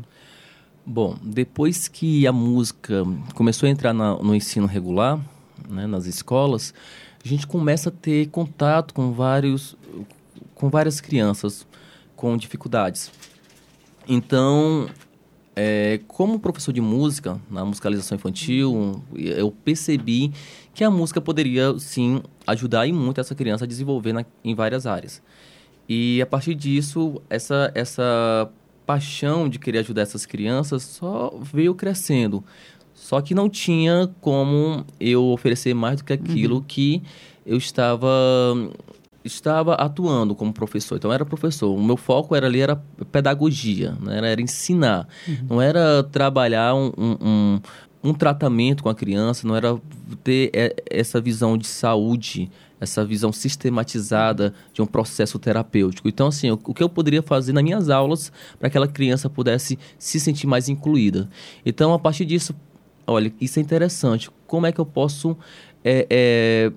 Bom, 0.85 1.17
depois 1.23 1.89
que 1.89 2.27
a 2.27 2.33
música 2.33 3.03
começou 3.35 3.67
a 3.67 3.71
entrar 3.71 3.95
na, 3.95 4.15
no 4.17 4.35
ensino 4.35 4.67
regular, 4.67 5.19
né, 5.67 5.87
nas 5.87 6.05
escolas, 6.05 6.75
a 7.25 7.27
gente 7.27 7.47
começa 7.47 7.89
a 7.89 7.93
ter 7.93 8.29
contato 8.29 8.93
com 8.93 9.13
vários, 9.13 9.75
com 10.55 10.69
várias 10.69 11.01
crianças 11.01 11.67
com 12.15 12.37
dificuldades. 12.37 13.11
Então, 14.07 14.87
é, 15.61 15.99
como 16.07 16.39
professor 16.39 16.73
de 16.73 16.81
música, 16.81 17.41
na 17.51 17.65
musicalização 17.65 18.15
infantil, 18.15 19.03
eu 19.17 19.51
percebi 19.51 20.33
que 20.73 20.85
a 20.85 20.91
música 20.91 21.21
poderia, 21.21 21.77
sim, 21.81 22.23
ajudar 22.47 22.87
e 22.87 22.93
muito 22.93 23.21
essa 23.21 23.35
criança 23.35 23.65
a 23.65 23.67
desenvolver 23.67 24.13
na, 24.13 24.25
em 24.45 24.55
várias 24.55 24.87
áreas. 24.87 25.21
E 25.89 26.23
a 26.23 26.27
partir 26.27 26.55
disso, 26.55 27.21
essa, 27.29 27.73
essa 27.75 28.49
paixão 28.87 29.49
de 29.49 29.59
querer 29.59 29.81
ajudar 29.81 30.03
essas 30.03 30.25
crianças 30.25 30.85
só 30.85 31.37
veio 31.43 31.75
crescendo. 31.75 32.45
Só 32.95 33.21
que 33.21 33.35
não 33.35 33.51
tinha 33.51 34.09
como 34.21 34.87
eu 35.01 35.25
oferecer 35.25 35.75
mais 35.75 35.97
do 35.97 36.05
que 36.05 36.13
aquilo 36.13 36.59
uhum. 36.59 36.63
que 36.63 37.03
eu 37.45 37.57
estava 37.57 38.07
estava 39.25 39.75
atuando 39.75 40.35
como 40.35 40.53
professor. 40.53 40.97
Então, 40.97 41.13
era 41.13 41.25
professor. 41.25 41.75
O 41.75 41.83
meu 41.83 41.97
foco 41.97 42.35
era 42.35 42.47
ali 42.47 42.61
era 42.61 42.77
pedagogia, 43.11 43.97
né? 44.01 44.19
era, 44.19 44.29
era 44.29 44.41
ensinar. 44.41 45.09
Uhum. 45.27 45.37
Não 45.51 45.63
era 45.63 46.03
trabalhar 46.05 46.75
um, 46.75 46.93
um, 46.99 47.61
um, 48.03 48.15
tratamento 48.15 48.83
com 48.83 48.89
a 48.89 48.95
criança, 48.95 49.47
não 49.47 49.57
era 49.57 49.79
ter 50.23 50.51
essa 50.91 51.21
visão 51.21 51.59
de 51.59 51.67
saúde, 51.67 52.51
essa 52.81 53.05
visão 53.05 53.33
sistematizada 53.33 54.55
de 54.73 54.81
um 54.81 54.87
processo 54.87 55.39
terapêutico. 55.39 56.09
Então, 56.09 56.29
assim, 56.29 56.51
o, 56.51 56.59
o 56.65 56.75
que 56.75 56.83
eu 56.83 56.89
poderia 56.89 57.23
fazer 57.23 57.53
nas 57.53 57.65
minhas 57.65 57.91
aulas 57.91 58.33
para 58.59 58.71
que 58.71 58.79
aquela 58.79 58.89
criança 58.89 59.29
pudesse 59.29 59.79
se 59.99 60.21
sentir 60.21 60.47
mais 60.47 60.69
incluída. 60.69 61.29
Então, 61.67 61.93
a 61.93 61.99
partir 61.99 62.25
disso, 62.25 62.55
olha, 63.07 63.33
isso 63.41 63.59
é 63.59 63.63
interessante. 63.63 64.31
Como 64.47 64.67
é 64.67 64.73
que 64.73 64.81
eu 64.81 64.87
posso... 64.87 65.37
É, 65.85 66.07
é, 66.11 66.73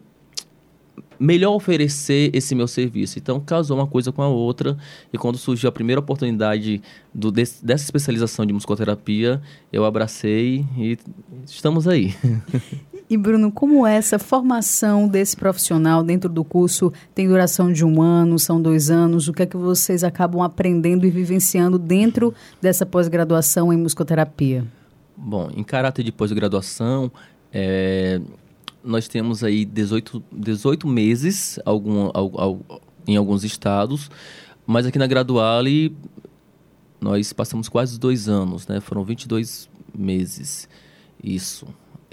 melhor 1.21 1.53
oferecer 1.53 2.31
esse 2.33 2.55
meu 2.55 2.67
serviço. 2.67 3.19
Então, 3.19 3.39
casou 3.39 3.77
uma 3.77 3.85
coisa 3.85 4.11
com 4.11 4.23
a 4.23 4.27
outra. 4.27 4.75
E 5.13 5.17
quando 5.17 5.37
surgiu 5.37 5.69
a 5.69 5.71
primeira 5.71 5.99
oportunidade 5.99 6.81
do, 7.13 7.31
desse, 7.31 7.63
dessa 7.63 7.83
especialização 7.83 8.43
de 8.43 8.51
musicoterapia, 8.51 9.39
eu 9.71 9.85
abracei 9.85 10.65
e 10.75 10.97
estamos 11.45 11.87
aí. 11.87 12.15
E, 13.09 13.17
Bruno, 13.17 13.51
como 13.51 13.85
é 13.85 13.97
essa 13.97 14.17
formação 14.17 15.05
desse 15.05 15.35
profissional 15.35 16.01
dentro 16.01 16.29
do 16.29 16.45
curso? 16.45 16.93
Tem 17.13 17.27
duração 17.27 17.69
de 17.69 17.83
um 17.83 18.01
ano, 18.01 18.39
são 18.39 18.61
dois 18.61 18.89
anos? 18.89 19.27
O 19.27 19.33
que 19.33 19.43
é 19.43 19.45
que 19.45 19.57
vocês 19.57 20.01
acabam 20.01 20.41
aprendendo 20.41 21.05
e 21.05 21.09
vivenciando 21.09 21.77
dentro 21.77 22.33
dessa 22.61 22.85
pós-graduação 22.85 23.73
em 23.73 23.75
musicoterapia? 23.75 24.63
Bom, 25.17 25.51
em 25.53 25.61
caráter 25.61 26.03
de 26.03 26.11
pós-graduação, 26.13 27.11
é, 27.51 28.21
nós 28.83 29.07
temos 29.07 29.43
aí 29.43 29.65
18, 29.65 30.23
18 30.31 30.87
meses 30.87 31.59
algum, 31.65 32.09
em 33.07 33.15
alguns 33.15 33.43
estados, 33.43 34.09
mas 34.65 34.85
aqui 34.85 34.97
na 34.97 35.07
Graduale 35.07 35.95
nós 36.99 37.33
passamos 37.33 37.67
quase 37.67 37.99
dois 37.99 38.29
anos, 38.29 38.67
né? 38.67 38.79
Foram 38.79 39.03
22 39.03 39.69
meses, 39.97 40.69
isso. 41.23 41.67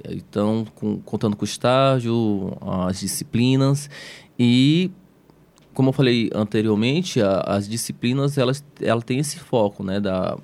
Então, 0.09 0.67
com, 0.75 0.99
contando 1.01 1.37
com 1.37 1.43
o 1.43 1.45
estágio, 1.45 2.57
as 2.61 3.01
disciplinas 3.01 3.91
e 4.39 4.91
como 5.75 5.91
eu 5.91 5.93
falei 5.93 6.29
anteriormente, 6.35 7.23
a, 7.23 7.41
as 7.41 7.69
disciplinas 7.69 8.37
elas, 8.37 8.65
elas 8.81 9.05
têm 9.05 9.21
esse 9.21 9.39
foco, 9.39 9.85
né, 9.85 10.01
da, 10.01 10.37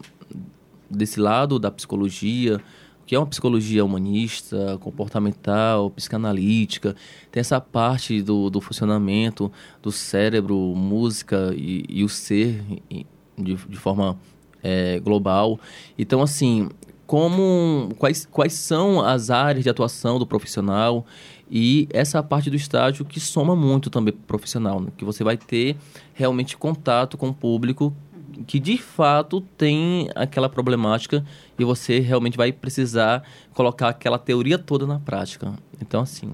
desse 0.88 1.18
lado 1.18 1.58
da 1.58 1.72
psicologia, 1.72 2.60
que 3.06 3.14
é 3.14 3.18
uma 3.18 3.26
psicologia 3.26 3.84
humanista, 3.84 4.78
comportamental, 4.80 5.90
psicanalítica, 5.90 6.96
tem 7.30 7.40
essa 7.40 7.60
parte 7.60 8.22
do, 8.22 8.48
do 8.50 8.60
funcionamento 8.60 9.50
do 9.82 9.92
cérebro, 9.92 10.56
música 10.74 11.52
e, 11.56 11.84
e 11.88 12.04
o 12.04 12.08
ser 12.08 12.62
de, 13.36 13.54
de 13.54 13.76
forma 13.76 14.16
é, 14.62 14.98
global. 15.00 15.60
Então, 15.98 16.22
assim, 16.22 16.68
como 17.06 17.90
quais, 17.98 18.26
quais 18.30 18.54
são 18.54 19.00
as 19.00 19.30
áreas 19.30 19.64
de 19.64 19.70
atuação 19.70 20.18
do 20.18 20.26
profissional 20.26 21.04
e 21.50 21.86
essa 21.92 22.22
parte 22.22 22.48
do 22.48 22.56
estágio 22.56 23.04
que 23.04 23.20
soma 23.20 23.54
muito 23.54 23.90
também 23.90 24.14
profissional, 24.26 24.80
né? 24.80 24.88
que 24.96 25.04
você 25.04 25.22
vai 25.22 25.36
ter 25.36 25.76
realmente 26.14 26.56
contato 26.56 27.18
com 27.18 27.28
o 27.28 27.34
público 27.34 27.94
que 28.46 28.58
de 28.58 28.78
fato 28.78 29.40
tem 29.56 30.08
aquela 30.14 30.48
problemática 30.48 31.24
e 31.58 31.64
você 31.64 32.00
realmente 32.00 32.36
vai 32.36 32.52
precisar 32.52 33.22
colocar 33.52 33.88
aquela 33.88 34.18
teoria 34.18 34.58
toda 34.58 34.86
na 34.86 34.98
prática. 34.98 35.52
Então, 35.80 36.00
assim. 36.00 36.32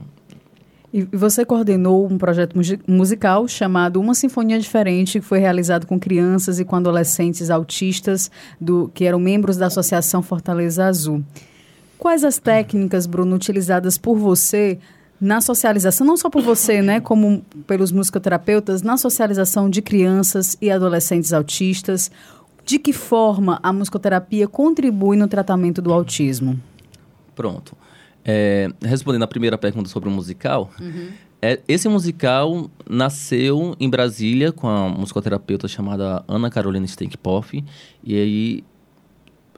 E 0.92 1.04
você 1.04 1.44
coordenou 1.44 2.06
um 2.06 2.18
projeto 2.18 2.56
musical 2.86 3.46
chamado 3.46 4.00
Uma 4.00 4.14
Sinfonia 4.14 4.58
Diferente, 4.58 5.20
que 5.20 5.24
foi 5.24 5.38
realizado 5.38 5.86
com 5.86 6.00
crianças 6.00 6.58
e 6.58 6.64
com 6.64 6.74
adolescentes 6.74 7.48
autistas 7.48 8.30
do, 8.60 8.90
que 8.92 9.04
eram 9.04 9.20
membros 9.20 9.56
da 9.56 9.66
Associação 9.66 10.20
Fortaleza 10.20 10.84
Azul. 10.86 11.22
Quais 11.96 12.24
as 12.24 12.38
técnicas, 12.38 13.06
Bruno, 13.06 13.36
utilizadas 13.36 13.96
por 13.98 14.16
você 14.16 14.78
na 15.20 15.40
socialização, 15.40 16.06
não 16.06 16.16
só 16.16 16.30
por 16.30 16.42
você, 16.42 16.80
né, 16.80 16.98
como 17.00 17.42
pelos 17.66 17.92
musicoterapeutas, 17.92 18.80
na 18.80 18.96
socialização 18.96 19.68
de 19.68 19.82
crianças 19.82 20.56
e 20.60 20.70
adolescentes 20.70 21.32
autistas, 21.32 22.10
de 22.64 22.78
que 22.78 22.92
forma 22.92 23.58
a 23.62 23.72
musicoterapia 23.72 24.48
contribui 24.48 25.16
no 25.16 25.28
tratamento 25.28 25.82
do 25.82 25.92
autismo? 25.92 26.58
Pronto. 27.34 27.76
É, 28.24 28.68
respondendo 28.82 29.22
a 29.22 29.26
primeira 29.26 29.58
pergunta 29.58 29.88
sobre 29.88 30.08
o 30.08 30.12
musical, 30.12 30.70
uhum. 30.80 31.08
é, 31.42 31.60
esse 31.68 31.88
musical 31.88 32.70
nasceu 32.88 33.74
em 33.78 33.90
Brasília 33.90 34.52
com 34.52 34.68
a 34.68 34.88
musicoterapeuta 34.88 35.68
chamada 35.68 36.24
Ana 36.28 36.50
Carolina 36.50 36.86
Stenkpoff, 36.86 37.62
e 38.02 38.14
aí 38.14 38.64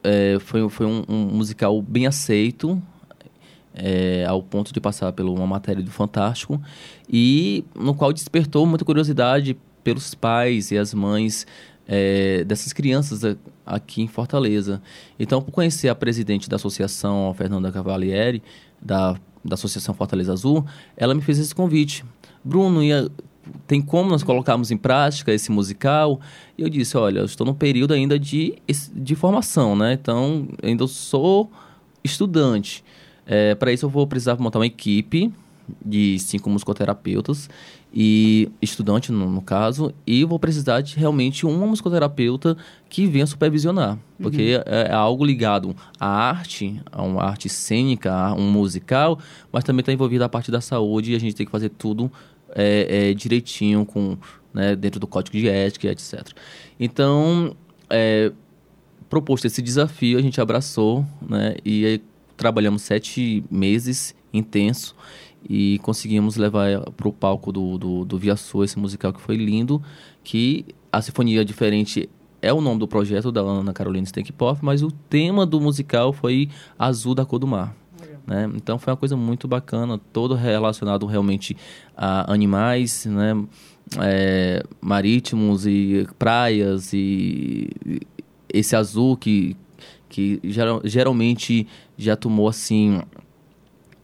é, 0.03 0.39
foi, 0.41 0.69
foi 0.69 0.87
um, 0.87 1.05
um 1.09 1.25
musical 1.27 1.81
bem 1.81 2.07
aceito, 2.07 2.83
é, 3.75 4.25
ao 4.27 4.43
ponto 4.43 4.73
de 4.73 4.81
passar 4.81 5.13
por 5.13 5.25
uma 5.25 5.47
matéria 5.47 5.83
do 5.83 5.91
Fantástico 5.91 6.61
e 7.09 7.65
no 7.75 7.95
qual 7.95 8.13
despertou 8.13 8.67
muita 8.67 8.85
curiosidade 8.85 9.57
pelos 9.83 10.15
pais 10.15 10.71
e 10.71 10.79
as 10.79 10.95
mães 10.95 11.47
é, 11.87 12.45
dessas 12.45 12.73
crianças 12.73 13.23
aqui 13.67 14.03
em 14.03 14.09
Fortaleza. 14.09 14.81
Então, 15.19 15.43
por 15.43 15.51
conhecer 15.51 15.89
a 15.89 15.95
presidente 15.95 16.49
da 16.49 16.57
associação, 16.57 17.31
a 17.31 17.35
Fernanda 17.35 17.73
Cavalieri, 17.73 18.43
da, 18.81 19.17
da 19.45 19.55
Associação 19.55 19.95
Fortaleza 19.95 20.33
Azul, 20.33 20.65
ela 20.97 21.15
me 21.15 21.21
fez 21.21 21.39
esse 21.39 21.55
convite. 21.55 22.05
Bruno, 22.45 22.81
tem 23.67 23.81
como 23.81 24.11
nós 24.11 24.23
colocarmos 24.23 24.71
em 24.71 24.77
prática 24.77 25.33
esse 25.33 25.51
musical? 25.51 26.21
E 26.57 26.63
eu 26.63 26.69
disse, 26.69 26.97
olha, 26.97 27.21
eu 27.21 27.25
estou 27.25 27.47
no 27.47 27.55
período 27.55 27.93
ainda 27.93 28.19
de, 28.19 28.55
de 28.95 29.15
formação, 29.15 29.75
né? 29.75 29.95
Então, 29.95 30.49
ainda 30.63 30.87
sou 30.87 31.51
estudante. 32.05 32.85
É, 33.27 33.55
para 33.55 33.73
isso 33.73 33.87
eu 33.87 33.91
vou 33.91 34.07
precisar 34.07 34.37
montar 34.39 34.59
uma 34.59 34.67
equipe 34.67 35.33
de 35.85 36.19
cinco 36.19 36.51
musicoterapeutas 36.51 37.49
e 37.95 38.51
estudante 38.61 39.13
no, 39.13 39.29
no, 39.29 39.43
caso 39.43 39.93
e 40.07 40.25
vou 40.25 40.39
precisar 40.39 40.81
de 40.81 40.97
realmente 40.97 41.45
uma 41.45 41.67
musicoterapeuta 41.67 42.57
que 42.89 43.07
venha 43.07 43.27
supervisionar 43.27 43.99
porque 44.21 44.57
uhum. 44.57 44.63
é, 44.67 44.89
é, 44.89 44.93
algo 44.93 45.25
ligado 45.25 45.77
à 46.01 46.07
arte 46.07 46.81
a 46.91 47.03
uma 47.03 47.23
arte 47.23 47.49
cênica 47.49 48.13
a 48.13 48.35
um 48.35 48.51
musical 48.51 49.19
mas 49.53 49.63
também 49.63 49.81
está 49.81 49.93
envolvida 49.93 50.25
a 50.25 50.29
parte 50.29 50.51
da 50.51 50.61
saúde 50.61 51.13
e 51.13 51.15
a 51.15 51.21
gente 51.21 51.35
tem 51.35 51.45
que 51.45 51.53
fazer 51.53 51.69
tudo 51.69 52.11
é, 52.55 53.11
é, 53.11 53.15
direitinho 53.15 53.85
com 53.85 54.17
né, 54.55 54.75
dentro 54.75 54.99
do 54.99 55.07
código 55.07 55.37
de 55.37 55.49
ética 55.49 55.89
etc 55.89 56.29
então 56.81 57.55
é, 57.91 58.33
proposto 59.11 59.45
esse 59.45 59.61
desafio 59.61 60.19
a 60.19 60.23
gente 60.23 60.41
abraçou 60.41 61.05
né 61.21 61.57
e 61.65 62.01
trabalhamos 62.37 62.83
sete 62.83 63.45
meses 63.51 64.15
intenso 64.33 64.95
e 65.49 65.79
conseguimos 65.81 66.37
levar 66.37 66.91
para 66.97 67.09
o 67.09 67.13
palco 67.13 67.53
do, 67.53 67.77
do, 67.77 68.05
do 68.05 68.19
Via 68.19 68.37
Sul 68.37 68.65
esse 68.65 68.79
musical 68.79 69.13
que 69.13 69.21
foi 69.21 69.37
lindo, 69.37 69.83
que 70.23 70.65
a 70.91 71.03
Sinfonia 71.03 71.45
Diferente 71.45 72.09
é 72.41 72.53
o 72.53 72.61
nome 72.61 72.81
do 72.81 72.89
projeto 72.89 73.31
da 73.31 73.41
Ana 73.41 73.73
Carolina 73.73 74.07
Stenkpoff, 74.07 74.65
mas 74.65 74.83
o 74.83 74.91
tema 74.91 75.47
do 75.47 75.61
musical 75.61 76.13
foi 76.13 76.49
Azul 76.79 77.15
da 77.15 77.25
Cor 77.25 77.39
do 77.39 77.47
Mar. 77.47 77.75
Né? 78.27 78.51
Então 78.55 78.79
foi 78.79 78.93
uma 78.93 78.97
coisa 78.97 79.17
muito 79.17 79.49
bacana, 79.49 79.99
todo 80.13 80.35
relacionado 80.35 81.07
realmente 81.07 81.57
a 81.97 82.33
animais, 82.33 83.07
né? 83.07 83.45
É, 84.01 84.63
marítimos 84.81 85.67
e 85.67 86.07
praias 86.19 86.93
e 86.95 87.69
esse 88.53 88.75
azul 88.77 89.17
que, 89.17 89.57
que 90.13 90.39
geral, 90.45 90.83
geralmente 90.85 91.67
já 91.97 92.15
tomou 92.15 92.47
assim 92.47 93.01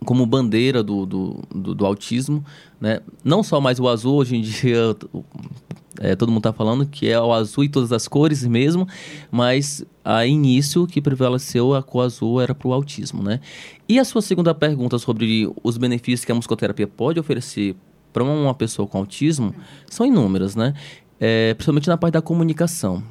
como 0.04 0.24
bandeira 0.24 0.82
do, 0.82 1.04
do, 1.04 1.42
do, 1.54 1.74
do, 1.74 1.86
autismo, 1.86 2.42
né? 2.80 3.00
Não 3.22 3.42
só 3.42 3.60
mais 3.60 3.78
o 3.78 3.86
azul, 3.86 4.16
hoje 4.16 4.36
em 4.36 4.40
dia 4.40 4.96
é, 6.00 6.16
todo 6.16 6.30
mundo 6.30 6.38
está 6.38 6.52
falando 6.52 6.86
que 6.86 7.08
é 7.08 7.20
o 7.20 7.30
azul 7.32 7.64
e 7.64 7.68
todas 7.68 7.92
as 7.92 8.08
cores 8.08 8.46
mesmo, 8.46 8.88
mas 9.30 9.84
a 10.02 10.24
início 10.24 10.86
que 10.86 11.02
prevaleceu 11.02 11.74
a 11.74 11.82
cor 11.82 12.06
azul 12.06 12.40
era 12.40 12.54
para 12.54 12.68
o 12.68 12.72
autismo, 12.72 13.22
né? 13.22 13.40
E 13.86 13.98
a 13.98 14.04
sua 14.04 14.22
segunda 14.22 14.54
pergunta 14.54 14.98
sobre 14.98 15.50
os 15.62 15.76
benefícios 15.76 16.24
que 16.24 16.32
a 16.32 16.34
musicoterapia 16.34 16.86
pode 16.86 17.20
oferecer 17.20 17.76
para 18.12 18.24
uma 18.24 18.54
pessoa 18.54 18.88
com 18.88 18.98
autismo 18.98 19.54
são 19.90 20.06
inúmeras, 20.06 20.56
né? 20.56 20.72
É, 21.20 21.52
principalmente 21.52 21.88
na 21.88 21.98
parte 21.98 22.14
da 22.14 22.22
comunicação 22.22 23.02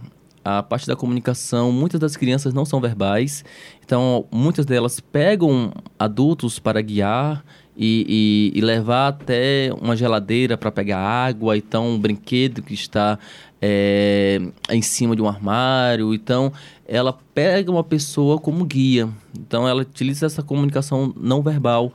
a 0.48 0.64
parte 0.64 0.88
da 0.88 0.96
comunicação, 0.96 1.72
muitas 1.72 2.00
das 2.00 2.16
crianças 2.16 2.54
não 2.54 2.66
são 2.66 2.80
verbais, 2.80 3.44
então 3.84 4.26
muitas 4.32 4.66
delas 4.66 5.00
pegam 5.00 5.72
adultos 6.00 6.60
para 6.60 6.82
guiar 6.82 7.44
e, 7.76 8.52
e, 8.54 8.60
e 8.60 8.62
levar 8.62 9.10
até 9.10 9.70
uma 9.80 9.96
geladeira 9.96 10.58
para 10.58 10.72
pegar 10.72 11.00
água, 11.00 11.56
então 11.58 11.88
um 11.90 12.00
brinquedo 12.00 12.62
que 12.62 12.74
está 12.74 13.20
é, 13.62 14.42
em 14.70 14.82
cima 14.82 15.16
de 15.16 15.22
um 15.22 15.28
armário. 15.28 16.14
Então, 16.14 16.52
ela 16.88 17.18
pega 17.34 17.72
uma 17.72 17.84
pessoa 17.84 18.40
como 18.40 18.66
guia. 18.66 19.10
Então, 19.38 19.68
ela 19.68 19.82
utiliza 19.82 20.26
essa 20.26 20.42
comunicação 20.42 21.14
não 21.20 21.42
verbal. 21.42 21.92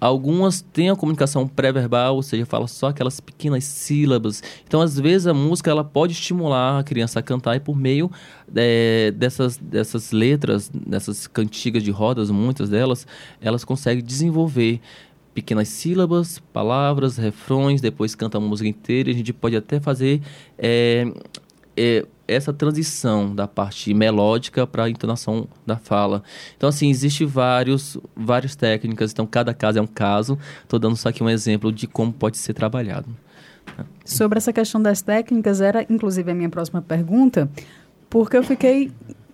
Algumas 0.00 0.62
têm 0.62 0.88
a 0.88 0.96
comunicação 0.96 1.46
pré-verbal, 1.46 2.16
ou 2.16 2.22
seja, 2.22 2.46
fala 2.46 2.66
só 2.66 2.88
aquelas 2.88 3.20
pequenas 3.20 3.64
sílabas. 3.64 4.42
Então, 4.66 4.80
às 4.80 4.98
vezes, 4.98 5.26
a 5.26 5.34
música 5.34 5.70
ela 5.70 5.84
pode 5.84 6.14
estimular 6.14 6.78
a 6.78 6.82
criança 6.82 7.18
a 7.18 7.22
cantar 7.22 7.56
e 7.56 7.60
por 7.60 7.76
meio 7.76 8.10
é, 8.56 9.10
dessas, 9.10 9.58
dessas 9.58 10.10
letras, 10.10 10.70
dessas 10.70 11.26
cantigas 11.26 11.82
de 11.82 11.90
rodas, 11.90 12.30
muitas 12.30 12.70
delas, 12.70 13.06
elas 13.40 13.64
conseguem 13.64 14.02
desenvolver 14.02 14.80
pequenas 15.34 15.68
sílabas, 15.68 16.38
palavras, 16.52 17.16
refrões, 17.16 17.80
depois 17.80 18.14
canta 18.14 18.38
a 18.38 18.40
música 18.40 18.68
inteira. 18.68 19.10
A 19.10 19.14
gente 19.14 19.32
pode 19.32 19.56
até 19.56 19.80
fazer 19.80 20.20
é, 20.58 21.12
é, 21.76 22.06
essa 22.30 22.52
transição 22.52 23.34
da 23.34 23.48
parte 23.48 23.92
melódica 23.92 24.66
para 24.66 24.84
a 24.84 24.90
entonação 24.90 25.48
da 25.66 25.76
fala. 25.76 26.22
Então, 26.56 26.68
assim, 26.68 26.88
existe 26.90 27.24
vários, 27.24 27.98
várias 28.14 28.54
técnicas. 28.54 29.12
Então, 29.12 29.26
cada 29.26 29.52
caso 29.52 29.78
é 29.78 29.82
um 29.82 29.86
caso. 29.86 30.38
Estou 30.62 30.78
dando 30.78 30.96
só 30.96 31.08
aqui 31.08 31.22
um 31.22 31.28
exemplo 31.28 31.72
de 31.72 31.86
como 31.86 32.12
pode 32.12 32.38
ser 32.38 32.54
trabalhado. 32.54 33.08
Sobre 34.04 34.38
essa 34.38 34.52
questão 34.52 34.80
das 34.80 35.02
técnicas, 35.02 35.60
era 35.60 35.84
inclusive 35.88 36.30
a 36.30 36.34
minha 36.34 36.48
próxima 36.48 36.82
pergunta, 36.82 37.48
porque 38.08 38.36
eu 38.36 38.42
fiquei 38.42 38.90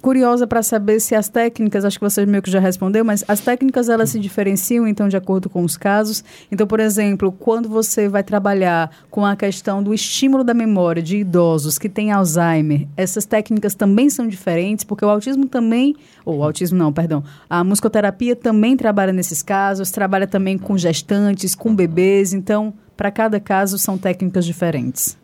curiosa 0.06 0.46
para 0.46 0.62
saber 0.62 1.00
se 1.00 1.16
as 1.16 1.28
técnicas, 1.28 1.84
acho 1.84 1.98
que 1.98 2.04
você 2.04 2.24
meio 2.24 2.40
que 2.40 2.48
já 2.48 2.60
respondeu, 2.60 3.04
mas 3.04 3.24
as 3.26 3.40
técnicas 3.40 3.88
elas 3.88 4.10
se 4.10 4.20
diferenciam 4.20 4.86
então 4.86 5.08
de 5.08 5.16
acordo 5.16 5.50
com 5.50 5.64
os 5.64 5.76
casos. 5.76 6.22
Então, 6.48 6.64
por 6.64 6.78
exemplo, 6.78 7.32
quando 7.32 7.68
você 7.68 8.08
vai 8.08 8.22
trabalhar 8.22 8.88
com 9.10 9.26
a 9.26 9.34
questão 9.34 9.82
do 9.82 9.92
estímulo 9.92 10.44
da 10.44 10.54
memória 10.54 11.02
de 11.02 11.16
idosos 11.16 11.76
que 11.76 11.88
têm 11.88 12.12
Alzheimer, 12.12 12.86
essas 12.96 13.26
técnicas 13.26 13.74
também 13.74 14.08
são 14.08 14.28
diferentes, 14.28 14.84
porque 14.84 15.04
o 15.04 15.08
autismo 15.08 15.48
também, 15.48 15.96
ou 16.24 16.38
o 16.38 16.44
autismo 16.44 16.78
não, 16.78 16.92
perdão, 16.92 17.24
a 17.50 17.64
musicoterapia 17.64 18.36
também 18.36 18.76
trabalha 18.76 19.12
nesses 19.12 19.42
casos, 19.42 19.90
trabalha 19.90 20.28
também 20.28 20.56
com 20.56 20.78
gestantes, 20.78 21.52
com 21.52 21.74
bebês, 21.74 22.32
então, 22.32 22.72
para 22.96 23.10
cada 23.10 23.40
caso 23.40 23.76
são 23.76 23.98
técnicas 23.98 24.46
diferentes. 24.46 25.18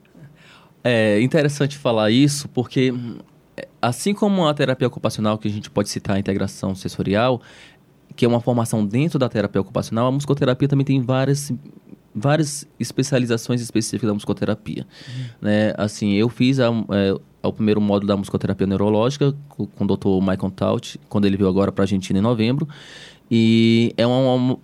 É 0.82 1.20
interessante 1.20 1.78
falar 1.78 2.10
isso, 2.10 2.48
porque 2.48 2.92
assim 3.82 4.14
como 4.14 4.46
a 4.46 4.54
terapia 4.54 4.86
ocupacional, 4.86 5.36
que 5.36 5.48
a 5.48 5.50
gente 5.50 5.68
pode 5.68 5.88
citar 5.88 6.16
a 6.16 6.18
integração 6.18 6.74
sensorial, 6.74 7.42
que 8.14 8.24
é 8.24 8.28
uma 8.28 8.40
formação 8.40 8.86
dentro 8.86 9.18
da 9.18 9.28
terapia 9.28 9.60
ocupacional, 9.60 10.06
a 10.06 10.12
musicoterapia 10.12 10.68
também 10.68 10.84
tem 10.84 11.00
várias 11.00 11.52
várias 12.14 12.68
especializações 12.78 13.62
específicas 13.62 14.06
da 14.06 14.12
musicoterapia, 14.12 14.86
uhum. 15.08 15.24
né? 15.40 15.72
Assim, 15.78 16.12
eu 16.12 16.28
fiz 16.28 16.60
a, 16.60 16.66
é, 16.66 17.14
o 17.42 17.52
primeiro 17.52 17.80
módulo 17.80 18.06
da 18.06 18.16
musicoterapia 18.16 18.66
neurológica 18.66 19.34
com, 19.48 19.66
com 19.66 19.84
o 19.84 19.86
Dr. 19.86 20.20
Michael 20.20 20.50
Taut, 20.50 21.00
quando 21.08 21.24
ele 21.24 21.38
veio 21.38 21.48
agora 21.48 21.72
para 21.72 21.84
a 21.84 21.84
Argentina 21.84 22.18
em 22.18 22.22
novembro, 22.22 22.68
e 23.30 23.94
é 23.96 24.06
uma, 24.06 24.34
uma 24.34 24.58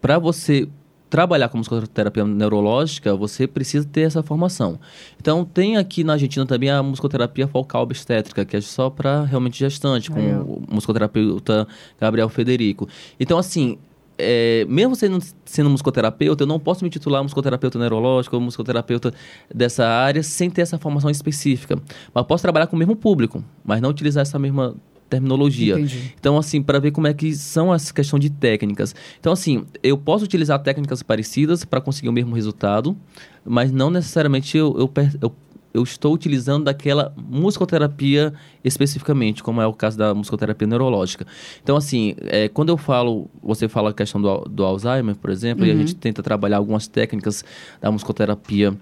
para 0.00 0.18
você 0.18 0.66
trabalhar 1.08 1.48
com 1.48 1.58
musicoterapia 1.58 2.24
neurológica, 2.24 3.14
você 3.14 3.46
precisa 3.46 3.86
ter 3.86 4.02
essa 4.02 4.22
formação. 4.22 4.78
Então, 5.20 5.44
tem 5.44 5.76
aqui 5.76 6.04
na 6.04 6.14
Argentina 6.14 6.44
também 6.44 6.70
a 6.70 6.82
musicoterapia 6.82 7.46
focal 7.46 7.82
obstétrica, 7.82 8.44
que 8.44 8.56
é 8.56 8.60
só 8.60 8.90
para 8.90 9.24
realmente 9.24 9.58
gestante, 9.58 10.10
com 10.10 10.20
o 10.20 10.62
musicoterapeuta 10.70 11.66
Gabriel 12.00 12.28
Federico. 12.28 12.88
Então, 13.18 13.38
assim, 13.38 13.78
é, 14.18 14.66
mesmo 14.68 14.96
sendo, 14.96 15.24
sendo 15.44 15.70
musicoterapeuta, 15.70 16.42
eu 16.42 16.46
não 16.46 16.58
posso 16.58 16.82
me 16.84 16.90
titular 16.90 17.22
musicoterapeuta 17.22 17.78
neurológico 17.78 18.34
ou 18.34 18.42
musicoterapeuta 18.42 19.14
dessa 19.54 19.86
área 19.86 20.22
sem 20.24 20.50
ter 20.50 20.62
essa 20.62 20.76
formação 20.76 21.08
específica. 21.08 21.80
Mas 22.12 22.26
posso 22.26 22.42
trabalhar 22.42 22.66
com 22.66 22.74
o 22.74 22.78
mesmo 22.78 22.96
público, 22.96 23.44
mas 23.64 23.80
não 23.80 23.90
utilizar 23.90 24.22
essa 24.22 24.38
mesma 24.38 24.74
terminologia. 25.08 25.74
Entendi. 25.74 26.14
Então, 26.18 26.36
assim, 26.36 26.62
para 26.62 26.78
ver 26.78 26.90
como 26.90 27.06
é 27.06 27.14
que 27.14 27.34
são 27.34 27.72
as 27.72 27.90
questões 27.90 28.20
de 28.20 28.30
técnicas. 28.30 28.94
Então, 29.18 29.32
assim, 29.32 29.64
eu 29.82 29.96
posso 29.96 30.24
utilizar 30.24 30.58
técnicas 30.62 31.02
parecidas 31.02 31.64
para 31.64 31.80
conseguir 31.80 32.08
o 32.08 32.12
mesmo 32.12 32.34
resultado, 32.34 32.96
mas 33.44 33.72
não 33.72 33.90
necessariamente 33.90 34.56
eu, 34.56 34.74
eu, 34.78 34.90
eu, 35.20 35.34
eu, 35.72 35.82
estou 35.82 36.12
utilizando 36.12 36.64
daquela 36.64 37.14
musicoterapia 37.16 38.32
especificamente, 38.62 39.42
como 39.42 39.60
é 39.60 39.66
o 39.66 39.72
caso 39.72 39.96
da 39.96 40.14
musicoterapia 40.14 40.66
neurológica. 40.66 41.26
Então, 41.62 41.76
assim, 41.76 42.14
é, 42.26 42.48
quando 42.48 42.68
eu 42.68 42.76
falo, 42.76 43.28
você 43.42 43.68
fala 43.68 43.90
a 43.90 43.94
questão 43.94 44.20
do, 44.20 44.40
do 44.44 44.64
Alzheimer, 44.64 45.16
por 45.16 45.30
exemplo, 45.30 45.64
uhum. 45.64 45.70
e 45.70 45.72
a 45.72 45.76
gente 45.76 45.94
tenta 45.94 46.22
trabalhar 46.22 46.58
algumas 46.58 46.86
técnicas 46.86 47.44
da 47.80 47.90
musicoterapia 47.90 48.76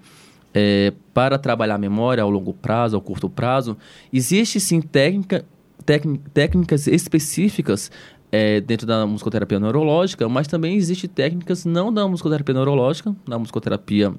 é, 0.53 0.91
para 1.13 1.37
trabalhar 1.37 1.75
a 1.75 1.77
memória 1.77 2.23
ao 2.23 2.29
longo 2.29 2.53
prazo, 2.53 2.95
ao 2.95 3.01
curto 3.01 3.29
prazo, 3.29 3.77
existe 4.11 4.59
sim 4.59 4.81
técnica 4.81 5.45
técnicas 6.33 6.87
específicas 6.87 7.89
é, 8.31 8.59
dentro 8.59 8.85
da 8.85 9.05
musicoterapia 9.05 9.59
neurológica, 9.59 10.27
mas 10.27 10.47
também 10.47 10.75
existem 10.75 11.09
técnicas 11.09 11.65
não 11.65 11.93
da 11.93 12.07
musicoterapia 12.07 12.53
neurológica, 12.53 13.15
da 13.27 13.39
musicoterapia 13.39 14.13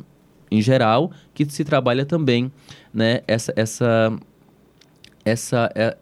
em 0.51 0.63
geral, 0.63 1.13
que 1.35 1.45
se 1.45 1.63
trabalha 1.63 2.07
também, 2.07 2.51
né, 2.93 3.21
essa, 3.29 3.53
essa, 3.55 4.19
essa, 5.23 5.71
é, 5.75 5.97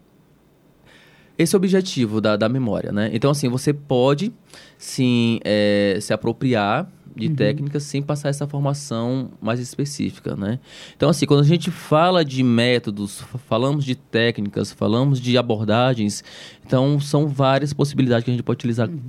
esse 1.37 1.57
objetivo 1.57 2.21
da, 2.21 2.37
da 2.37 2.49
memória, 2.49 2.93
né? 2.93 3.11
Então, 3.13 3.31
assim, 3.33 3.49
você 3.49 3.73
pode, 3.73 4.33
sim, 4.79 5.41
é, 5.45 5.99
se 6.01 6.13
apropriar 6.13 6.89
de 7.17 7.29
uhum. 7.29 7.35
técnicas 7.35 7.83
sem 7.83 8.03
passar 8.03 8.29
essa 8.29 8.47
formação 8.47 9.31
mais 9.41 9.59
específica, 9.59 10.37
né? 10.37 10.61
Então, 10.95 11.09
assim, 11.09 11.25
quando 11.25 11.41
a 11.41 11.47
gente 11.47 11.71
fala 11.71 12.23
de 12.23 12.43
métodos, 12.43 13.23
falamos 13.49 13.85
de 13.85 13.95
técnicas, 13.95 14.71
falamos 14.71 15.19
de 15.19 15.39
abordagens, 15.39 16.23
então 16.65 17.01
são 17.01 17.27
várias 17.27 17.73
possibilidades 17.73 18.25
que 18.25 18.31
a 18.31 18.35
gente 18.35 18.43
pode 18.43 18.59
utilizar 18.59 18.89
uhum. 18.89 19.01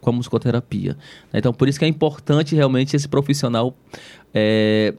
com 0.00 0.10
a 0.10 0.12
musicoterapia. 0.12 0.94
Né? 1.32 1.38
Então, 1.38 1.54
por 1.54 1.68
isso 1.68 1.78
que 1.78 1.84
é 1.84 1.88
importante 1.88 2.56
realmente 2.56 2.96
esse 2.96 3.08
profissional 3.08 3.76
é, 4.34 4.94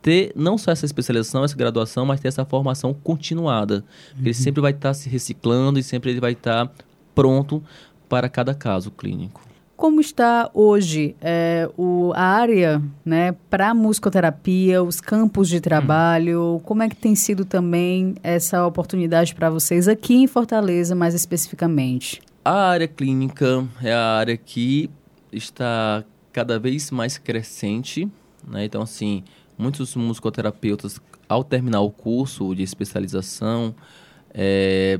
ter 0.00 0.32
não 0.34 0.56
só 0.56 0.70
essa 0.70 0.86
especialização, 0.86 1.44
essa 1.44 1.56
graduação, 1.56 2.06
mas 2.06 2.20
ter 2.20 2.28
essa 2.28 2.44
formação 2.44 2.94
continuada. 2.94 3.84
Uhum. 4.14 4.22
Ele 4.22 4.34
sempre 4.34 4.62
vai 4.62 4.72
estar 4.72 4.94
se 4.94 5.10
reciclando 5.10 5.78
e 5.78 5.82
sempre 5.82 6.10
ele 6.10 6.20
vai 6.20 6.32
estar 6.32 6.72
pronto 7.14 7.62
para 8.08 8.30
cada 8.30 8.54
caso 8.54 8.90
clínico. 8.90 9.47
Como 9.78 10.00
está 10.00 10.50
hoje 10.54 11.14
é, 11.20 11.70
o, 11.76 12.12
a 12.16 12.20
área 12.20 12.82
né, 13.04 13.36
para 13.48 13.72
musicoterapia, 13.72 14.82
os 14.82 15.00
campos 15.00 15.48
de 15.48 15.60
trabalho? 15.60 16.56
Hum. 16.56 16.58
Como 16.64 16.82
é 16.82 16.88
que 16.88 16.96
tem 16.96 17.14
sido 17.14 17.44
também 17.44 18.16
essa 18.20 18.66
oportunidade 18.66 19.36
para 19.36 19.48
vocês 19.48 19.86
aqui 19.86 20.16
em 20.16 20.26
Fortaleza, 20.26 20.96
mais 20.96 21.14
especificamente? 21.14 22.20
A 22.44 22.70
área 22.70 22.88
clínica 22.88 23.64
é 23.80 23.92
a 23.92 24.16
área 24.16 24.36
que 24.36 24.90
está 25.32 26.02
cada 26.32 26.58
vez 26.58 26.90
mais 26.90 27.16
crescente. 27.16 28.08
Né? 28.48 28.64
Então, 28.64 28.82
assim, 28.82 29.22
muitos 29.56 29.94
musicoterapeutas, 29.94 31.00
ao 31.28 31.44
terminar 31.44 31.82
o 31.82 31.90
curso 31.92 32.52
de 32.52 32.64
especialização, 32.64 33.72
é, 34.34 34.98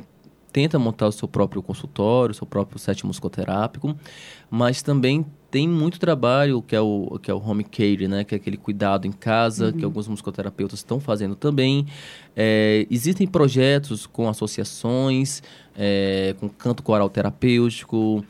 tenta 0.53 0.79
montar 0.79 1.07
o 1.07 1.13
seu 1.13 1.29
próprio 1.29 1.63
consultório, 1.63 2.33
o 2.33 2.35
seu 2.35 2.47
próprio 2.47 2.79
set 2.79 3.05
musicoterápico, 3.05 3.95
mas 4.51 4.83
também 4.83 5.25
tem 5.51 5.67
muito 5.67 5.99
trabalho 5.99 6.61
que 6.61 6.77
é 6.77 6.81
o 6.81 7.19
que 7.23 7.31
é 7.31 7.35
o 7.35 7.39
home 7.39 7.65
care, 7.65 8.07
né, 8.07 8.25
que 8.25 8.35
é 8.35 8.37
aquele 8.37 8.57
cuidado 8.57 9.07
em 9.07 9.13
casa 9.13 9.67
uhum. 9.67 9.73
que 9.73 9.85
alguns 9.85 10.07
musicoterapeutas 10.09 10.81
estão 10.81 11.01
fazendo 11.01 11.35
também. 11.35 11.87
É, 12.37 12.87
existem 12.91 13.27
projetos 13.27 14.07
com 14.07 14.29
associações, 14.29 15.43
é, 15.77 16.35
com 16.39 16.49
canto 16.49 16.83
coral 16.83 17.09
terapêutico. 17.09 18.25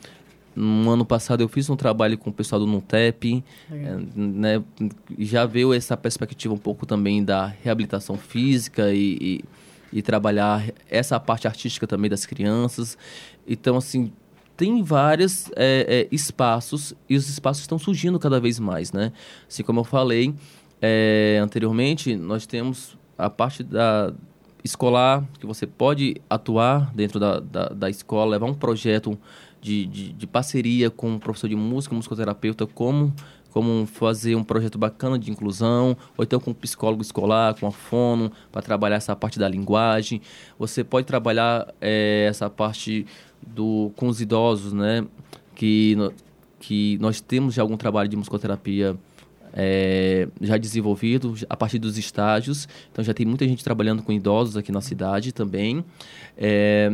No 0.55 0.91
ano 0.91 1.05
passado 1.05 1.41
eu 1.41 1.47
fiz 1.47 1.69
um 1.69 1.75
trabalho 1.75 2.17
com 2.17 2.29
o 2.29 2.33
pessoal 2.33 2.59
do 2.59 2.67
NUTEP, 2.67 3.43
é, 3.71 3.97
né, 4.15 4.63
já 5.17 5.45
veio 5.45 5.73
essa 5.73 5.95
perspectiva 5.95 6.53
um 6.53 6.57
pouco 6.57 6.85
também 6.85 7.23
da 7.23 7.45
reabilitação 7.45 8.17
física 8.17 8.93
e, 8.93 9.17
e 9.21 9.43
e 9.91 10.01
trabalhar 10.01 10.63
essa 10.89 11.19
parte 11.19 11.47
artística 11.47 11.87
também 11.87 12.09
das 12.09 12.25
crianças. 12.25 12.97
Então, 13.47 13.77
assim, 13.77 14.11
tem 14.55 14.83
vários 14.83 15.49
é, 15.55 15.85
é, 15.87 16.07
espaços 16.11 16.93
e 17.09 17.15
os 17.15 17.29
espaços 17.29 17.61
estão 17.61 17.79
surgindo 17.79 18.19
cada 18.19 18.39
vez 18.39 18.59
mais, 18.59 18.91
né? 18.91 19.11
Assim 19.47 19.63
como 19.63 19.79
eu 19.79 19.83
falei 19.83 20.33
é, 20.81 21.39
anteriormente, 21.41 22.15
nós 22.15 22.45
temos 22.45 22.97
a 23.17 23.29
parte 23.29 23.63
da 23.63 24.13
escolar, 24.63 25.23
que 25.39 25.45
você 25.45 25.65
pode 25.65 26.17
atuar 26.29 26.93
dentro 26.93 27.19
da, 27.19 27.39
da, 27.39 27.69
da 27.69 27.89
escola, 27.89 28.31
levar 28.31 28.47
um 28.47 28.53
projeto 28.53 29.17
de, 29.61 29.85
de, 29.85 30.13
de, 30.13 30.27
parceria 30.27 30.89
com 30.89 31.11
um 31.11 31.19
professor 31.19 31.47
de 31.47 31.55
música, 31.55 31.95
musicoterapeuta, 31.95 32.65
como 32.65 33.13
como 33.51 33.85
fazer 33.85 34.35
um 34.35 34.43
projeto 34.43 34.77
bacana 34.77 35.17
de 35.17 35.31
inclusão, 35.31 35.97
ou 36.17 36.23
então 36.23 36.39
com 36.39 36.51
um 36.51 36.53
psicólogo 36.53 37.01
escolar, 37.01 37.55
com 37.59 37.67
a 37.67 37.71
fono, 37.71 38.31
para 38.51 38.61
trabalhar 38.61 38.97
essa 38.97 39.15
parte 39.15 39.39
da 39.39 39.47
linguagem. 39.47 40.21
Você 40.57 40.83
pode 40.83 41.07
trabalhar 41.07 41.73
é, 41.81 42.27
essa 42.29 42.49
parte 42.49 43.05
do, 43.45 43.91
com 43.95 44.07
os 44.07 44.21
idosos, 44.21 44.73
né? 44.73 45.05
Que, 45.55 45.95
que 46.59 46.97
nós 46.99 47.19
temos 47.19 47.53
já 47.53 47.61
algum 47.61 47.77
trabalho 47.77 48.07
de 48.07 48.15
musicoterapia 48.15 48.95
é, 49.53 50.27
já 50.41 50.57
desenvolvido 50.57 51.35
a 51.49 51.57
partir 51.57 51.79
dos 51.79 51.97
estágios. 51.97 52.67
Então 52.91 53.03
já 53.03 53.13
tem 53.13 53.25
muita 53.25 53.47
gente 53.47 53.63
trabalhando 53.63 54.03
com 54.03 54.11
idosos 54.11 54.55
aqui 54.57 54.71
na 54.71 54.81
cidade 54.81 55.31
também. 55.31 55.83
É, 56.37 56.91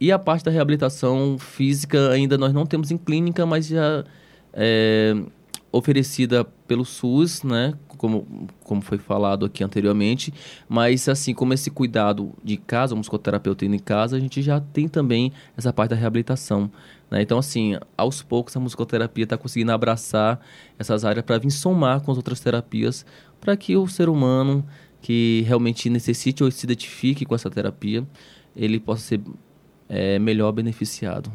e 0.00 0.10
a 0.12 0.18
parte 0.18 0.44
da 0.44 0.50
reabilitação 0.50 1.38
física 1.38 2.10
ainda 2.10 2.36
nós 2.36 2.52
não 2.52 2.66
temos 2.66 2.90
em 2.90 2.98
clínica, 2.98 3.46
mas 3.46 3.68
já 3.68 4.04
é, 4.52 5.14
oferecida 5.74 6.44
pelo 6.68 6.84
SUS, 6.84 7.42
né? 7.42 7.74
Como, 7.98 8.48
como 8.62 8.80
foi 8.80 8.98
falado 8.98 9.46
aqui 9.46 9.64
anteriormente, 9.64 10.32
mas 10.68 11.08
assim 11.08 11.32
como 11.32 11.54
esse 11.54 11.70
cuidado 11.70 12.32
de 12.42 12.56
casa, 12.56 12.94
o 12.94 12.96
musicoterapeuta 12.96 13.64
indo 13.64 13.74
em 13.74 13.78
casa, 13.78 14.16
a 14.16 14.20
gente 14.20 14.42
já 14.42 14.60
tem 14.60 14.88
também 14.88 15.32
essa 15.56 15.72
parte 15.72 15.90
da 15.90 15.96
reabilitação. 15.96 16.70
Né? 17.10 17.22
Então, 17.22 17.38
assim, 17.38 17.78
aos 17.96 18.22
poucos 18.22 18.56
a 18.56 18.60
musicoterapia 18.60 19.24
está 19.24 19.38
conseguindo 19.38 19.72
abraçar 19.72 20.38
essas 20.78 21.04
áreas 21.04 21.24
para 21.24 21.38
vir 21.38 21.50
somar 21.50 22.00
com 22.02 22.10
as 22.10 22.18
outras 22.18 22.40
terapias, 22.40 23.06
para 23.40 23.56
que 23.56 23.76
o 23.76 23.86
ser 23.88 24.08
humano 24.08 24.64
que 25.00 25.44
realmente 25.46 25.88
necessite 25.88 26.44
ou 26.44 26.50
se 26.50 26.66
identifique 26.66 27.24
com 27.24 27.34
essa 27.34 27.50
terapia, 27.50 28.06
ele 28.54 28.78
possa 28.78 29.02
ser 29.02 29.20
é, 29.88 30.18
melhor 30.18 30.52
beneficiado. 30.52 31.32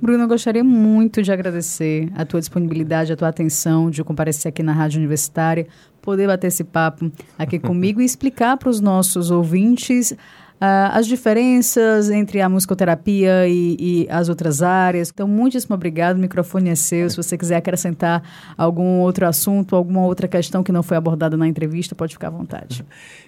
Bruno, 0.00 0.24
eu 0.24 0.28
gostaria 0.28 0.64
muito 0.64 1.22
de 1.22 1.32
agradecer 1.32 2.10
a 2.14 2.24
tua 2.24 2.40
disponibilidade, 2.40 3.12
a 3.12 3.16
tua 3.16 3.28
atenção 3.28 3.90
de 3.90 4.02
comparecer 4.02 4.48
aqui 4.48 4.62
na 4.62 4.72
Rádio 4.72 4.98
Universitária, 4.98 5.66
poder 6.02 6.26
bater 6.26 6.48
esse 6.48 6.64
papo 6.64 7.10
aqui 7.38 7.58
comigo 7.60 8.00
e 8.00 8.04
explicar 8.04 8.56
para 8.56 8.68
os 8.68 8.80
nossos 8.80 9.30
ouvintes 9.30 10.10
uh, 10.10 10.92
as 10.92 11.06
diferenças 11.06 12.10
entre 12.10 12.40
a 12.40 12.48
musicoterapia 12.48 13.46
e, 13.46 13.76
e, 13.78 14.06
as 14.10 14.28
outras 14.28 14.62
áreas. 14.62 15.10
Então, 15.12 15.28
muitíssimo 15.28 15.74
obrigado. 15.74 16.16
O 16.16 16.20
microfone 16.20 16.70
é 16.70 16.74
seu. 16.74 17.08
Se 17.08 17.16
você 17.16 17.38
quiser 17.38 17.56
acrescentar 17.56 18.22
algum 18.56 19.00
outro 19.00 19.26
assunto, 19.26 19.76
alguma 19.76 20.04
outra 20.04 20.26
questão 20.26 20.62
que 20.62 20.72
não 20.72 20.82
foi 20.82 20.96
abordada 20.96 21.36
na 21.36 21.46
entrevista, 21.46 21.94
pode 21.94 22.14
ficar 22.14 22.28
à 22.28 22.30
vontade. 22.30 22.84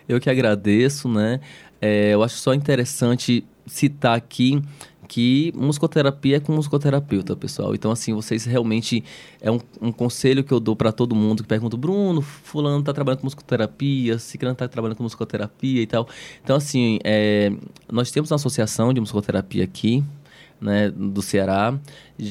Eu 0.08 0.20
que 0.20 0.28
agradeço, 0.28 1.08
né? 1.08 1.40
É, 1.80 2.14
eu 2.14 2.22
acho 2.22 2.36
só 2.36 2.54
interessante 2.54 3.44
citar 3.66 4.16
aqui 4.16 4.62
que 5.08 5.52
musicoterapia 5.54 6.36
é 6.36 6.40
com 6.40 6.52
musicoterapeuta, 6.52 7.36
pessoal. 7.36 7.74
Então, 7.74 7.90
assim, 7.90 8.12
vocês 8.12 8.44
realmente. 8.44 9.04
É 9.40 9.50
um, 9.50 9.60
um 9.80 9.92
conselho 9.92 10.42
que 10.42 10.52
eu 10.52 10.60
dou 10.60 10.74
para 10.74 10.92
todo 10.92 11.14
mundo 11.14 11.42
que 11.42 11.48
pergunta: 11.48 11.76
Bruno, 11.76 12.20
Fulano 12.20 12.82
tá 12.82 12.92
trabalhando 12.92 13.20
com 13.20 13.26
musicoterapia, 13.26 14.18
Ciclano 14.18 14.56
tá 14.56 14.68
trabalhando 14.68 14.96
com 14.96 15.02
musicoterapia 15.02 15.82
e 15.82 15.86
tal. 15.86 16.08
Então, 16.42 16.56
assim, 16.56 16.98
é, 17.04 17.52
nós 17.90 18.10
temos 18.10 18.30
uma 18.30 18.36
associação 18.36 18.92
de 18.92 19.00
musicoterapia 19.00 19.64
aqui, 19.64 20.02
né, 20.60 20.90
do 20.90 21.22
Ceará. 21.22 21.78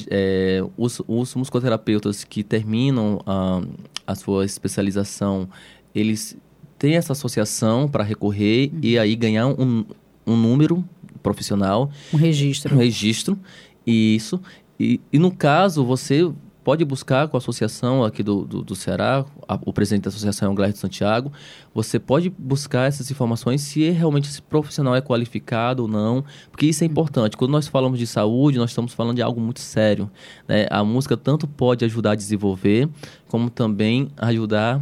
É, 0.08 0.62
os, 0.76 1.00
os 1.06 1.34
musicoterapeutas 1.34 2.24
que 2.24 2.42
terminam 2.42 3.20
a, 3.26 3.62
a 4.06 4.14
sua 4.14 4.44
especialização, 4.44 5.48
eles 5.94 6.36
têm 6.78 6.96
essa 6.96 7.12
associação 7.12 7.88
para 7.88 8.04
recorrer 8.04 8.70
uhum. 8.72 8.80
e 8.82 8.98
aí 8.98 9.16
ganhar 9.16 9.46
um, 9.46 9.84
um 10.26 10.36
número 10.36 10.84
profissional. 11.26 11.90
Um 12.12 12.16
registro. 12.16 12.72
Um 12.72 12.78
registro, 12.78 13.38
isso. 13.84 14.40
E, 14.78 15.00
e 15.12 15.18
no 15.18 15.32
caso, 15.32 15.84
você 15.84 16.30
pode 16.62 16.84
buscar 16.84 17.26
com 17.28 17.36
a 17.36 17.38
associação 17.38 18.04
aqui 18.04 18.22
do, 18.22 18.44
do, 18.44 18.62
do 18.62 18.74
Ceará, 18.76 19.24
a, 19.48 19.58
o 19.64 19.72
presidente 19.72 20.04
da 20.04 20.08
associação 20.08 20.48
é 20.48 20.52
o 20.52 20.54
Gleito 20.54 20.78
Santiago, 20.78 21.32
você 21.74 21.98
pode 21.98 22.30
buscar 22.30 22.86
essas 22.86 23.10
informações 23.10 23.60
se 23.60 23.88
realmente 23.90 24.28
esse 24.28 24.42
profissional 24.42 24.94
é 24.94 25.00
qualificado 25.00 25.82
ou 25.82 25.88
não, 25.88 26.24
porque 26.50 26.66
isso 26.66 26.84
é 26.84 26.86
importante. 26.86 27.36
Quando 27.36 27.50
nós 27.50 27.66
falamos 27.66 27.98
de 27.98 28.06
saúde, 28.06 28.58
nós 28.58 28.70
estamos 28.70 28.92
falando 28.92 29.16
de 29.16 29.22
algo 29.22 29.40
muito 29.40 29.60
sério. 29.60 30.10
Né? 30.46 30.66
A 30.70 30.84
música 30.84 31.16
tanto 31.16 31.46
pode 31.46 31.84
ajudar 31.84 32.12
a 32.12 32.16
desenvolver, 32.16 32.88
como 33.28 33.50
também 33.50 34.08
ajudar 34.16 34.80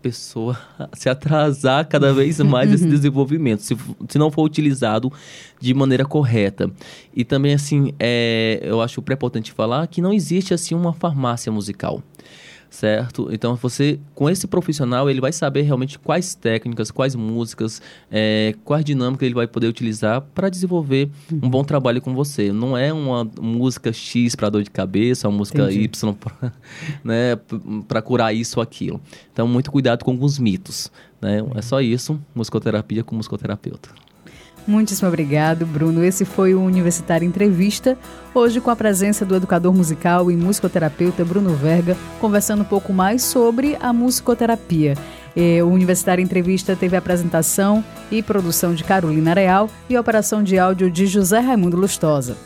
pessoa 0.00 0.58
se 0.94 1.08
atrasar 1.08 1.86
cada 1.88 2.12
vez 2.12 2.38
mais 2.40 2.72
esse 2.72 2.84
uhum. 2.84 2.90
desenvolvimento, 2.90 3.60
se, 3.60 3.76
se 4.08 4.18
não 4.18 4.30
for 4.30 4.44
utilizado 4.44 5.12
de 5.60 5.72
maneira 5.74 6.04
correta. 6.04 6.70
E 7.14 7.24
também, 7.24 7.54
assim, 7.54 7.92
é, 7.98 8.60
eu 8.62 8.80
acho 8.80 9.02
prepotente 9.02 9.52
falar 9.52 9.86
que 9.86 10.00
não 10.00 10.12
existe, 10.12 10.54
assim, 10.54 10.74
uma 10.74 10.92
farmácia 10.92 11.50
musical 11.52 12.02
certo? 12.70 13.28
Então 13.32 13.56
você, 13.56 13.98
com 14.14 14.30
esse 14.30 14.46
profissional, 14.46 15.10
ele 15.10 15.20
vai 15.20 15.32
saber 15.32 15.62
realmente 15.62 15.98
quais 15.98 16.34
técnicas, 16.34 16.90
quais 16.90 17.16
músicas, 17.16 17.82
é, 18.10 18.54
quais 18.64 18.84
dinâmicas 18.84 19.26
ele 19.26 19.34
vai 19.34 19.46
poder 19.46 19.66
utilizar 19.66 20.20
para 20.20 20.48
desenvolver 20.48 21.10
um 21.30 21.50
bom 21.50 21.64
trabalho 21.64 22.00
com 22.00 22.14
você. 22.14 22.52
Não 22.52 22.78
é 22.78 22.92
uma 22.92 23.28
música 23.40 23.92
X 23.92 24.36
para 24.36 24.48
dor 24.48 24.62
de 24.62 24.70
cabeça, 24.70 25.28
uma 25.28 25.36
música 25.36 25.64
Entendi. 25.64 25.80
Y 25.84 26.14
pra, 26.14 26.52
né, 27.02 27.36
para 27.88 28.00
curar 28.00 28.32
isso 28.32 28.60
ou 28.60 28.62
aquilo. 28.62 29.00
Então, 29.32 29.48
muito 29.48 29.70
cuidado 29.70 30.04
com 30.04 30.12
alguns 30.12 30.38
mitos. 30.38 30.90
Né? 31.20 31.44
É 31.56 31.62
só 31.62 31.80
isso, 31.80 32.18
musicoterapia 32.34 33.02
com 33.02 33.16
musicoterapeuta. 33.16 33.90
Muitíssimo 34.66 35.08
obrigado, 35.08 35.66
Bruno. 35.66 36.04
Esse 36.04 36.24
foi 36.24 36.54
o 36.54 36.60
Universitário 36.60 37.26
Entrevista, 37.26 37.98
hoje 38.34 38.60
com 38.60 38.70
a 38.70 38.76
presença 38.76 39.24
do 39.24 39.34
educador 39.34 39.74
musical 39.74 40.30
e 40.30 40.36
musicoterapeuta 40.36 41.24
Bruno 41.24 41.54
Verga, 41.54 41.96
conversando 42.20 42.62
um 42.62 42.64
pouco 42.64 42.92
mais 42.92 43.22
sobre 43.22 43.76
a 43.80 43.92
musicoterapia. 43.92 44.94
O 45.64 45.68
Universitário 45.68 46.22
Entrevista 46.22 46.76
teve 46.76 46.96
apresentação 46.96 47.84
e 48.10 48.22
produção 48.22 48.74
de 48.74 48.84
Carolina 48.84 49.34
Real 49.34 49.68
e 49.88 49.96
operação 49.96 50.42
de 50.42 50.58
áudio 50.58 50.90
de 50.90 51.06
José 51.06 51.40
Raimundo 51.40 51.76
Lustosa. 51.76 52.36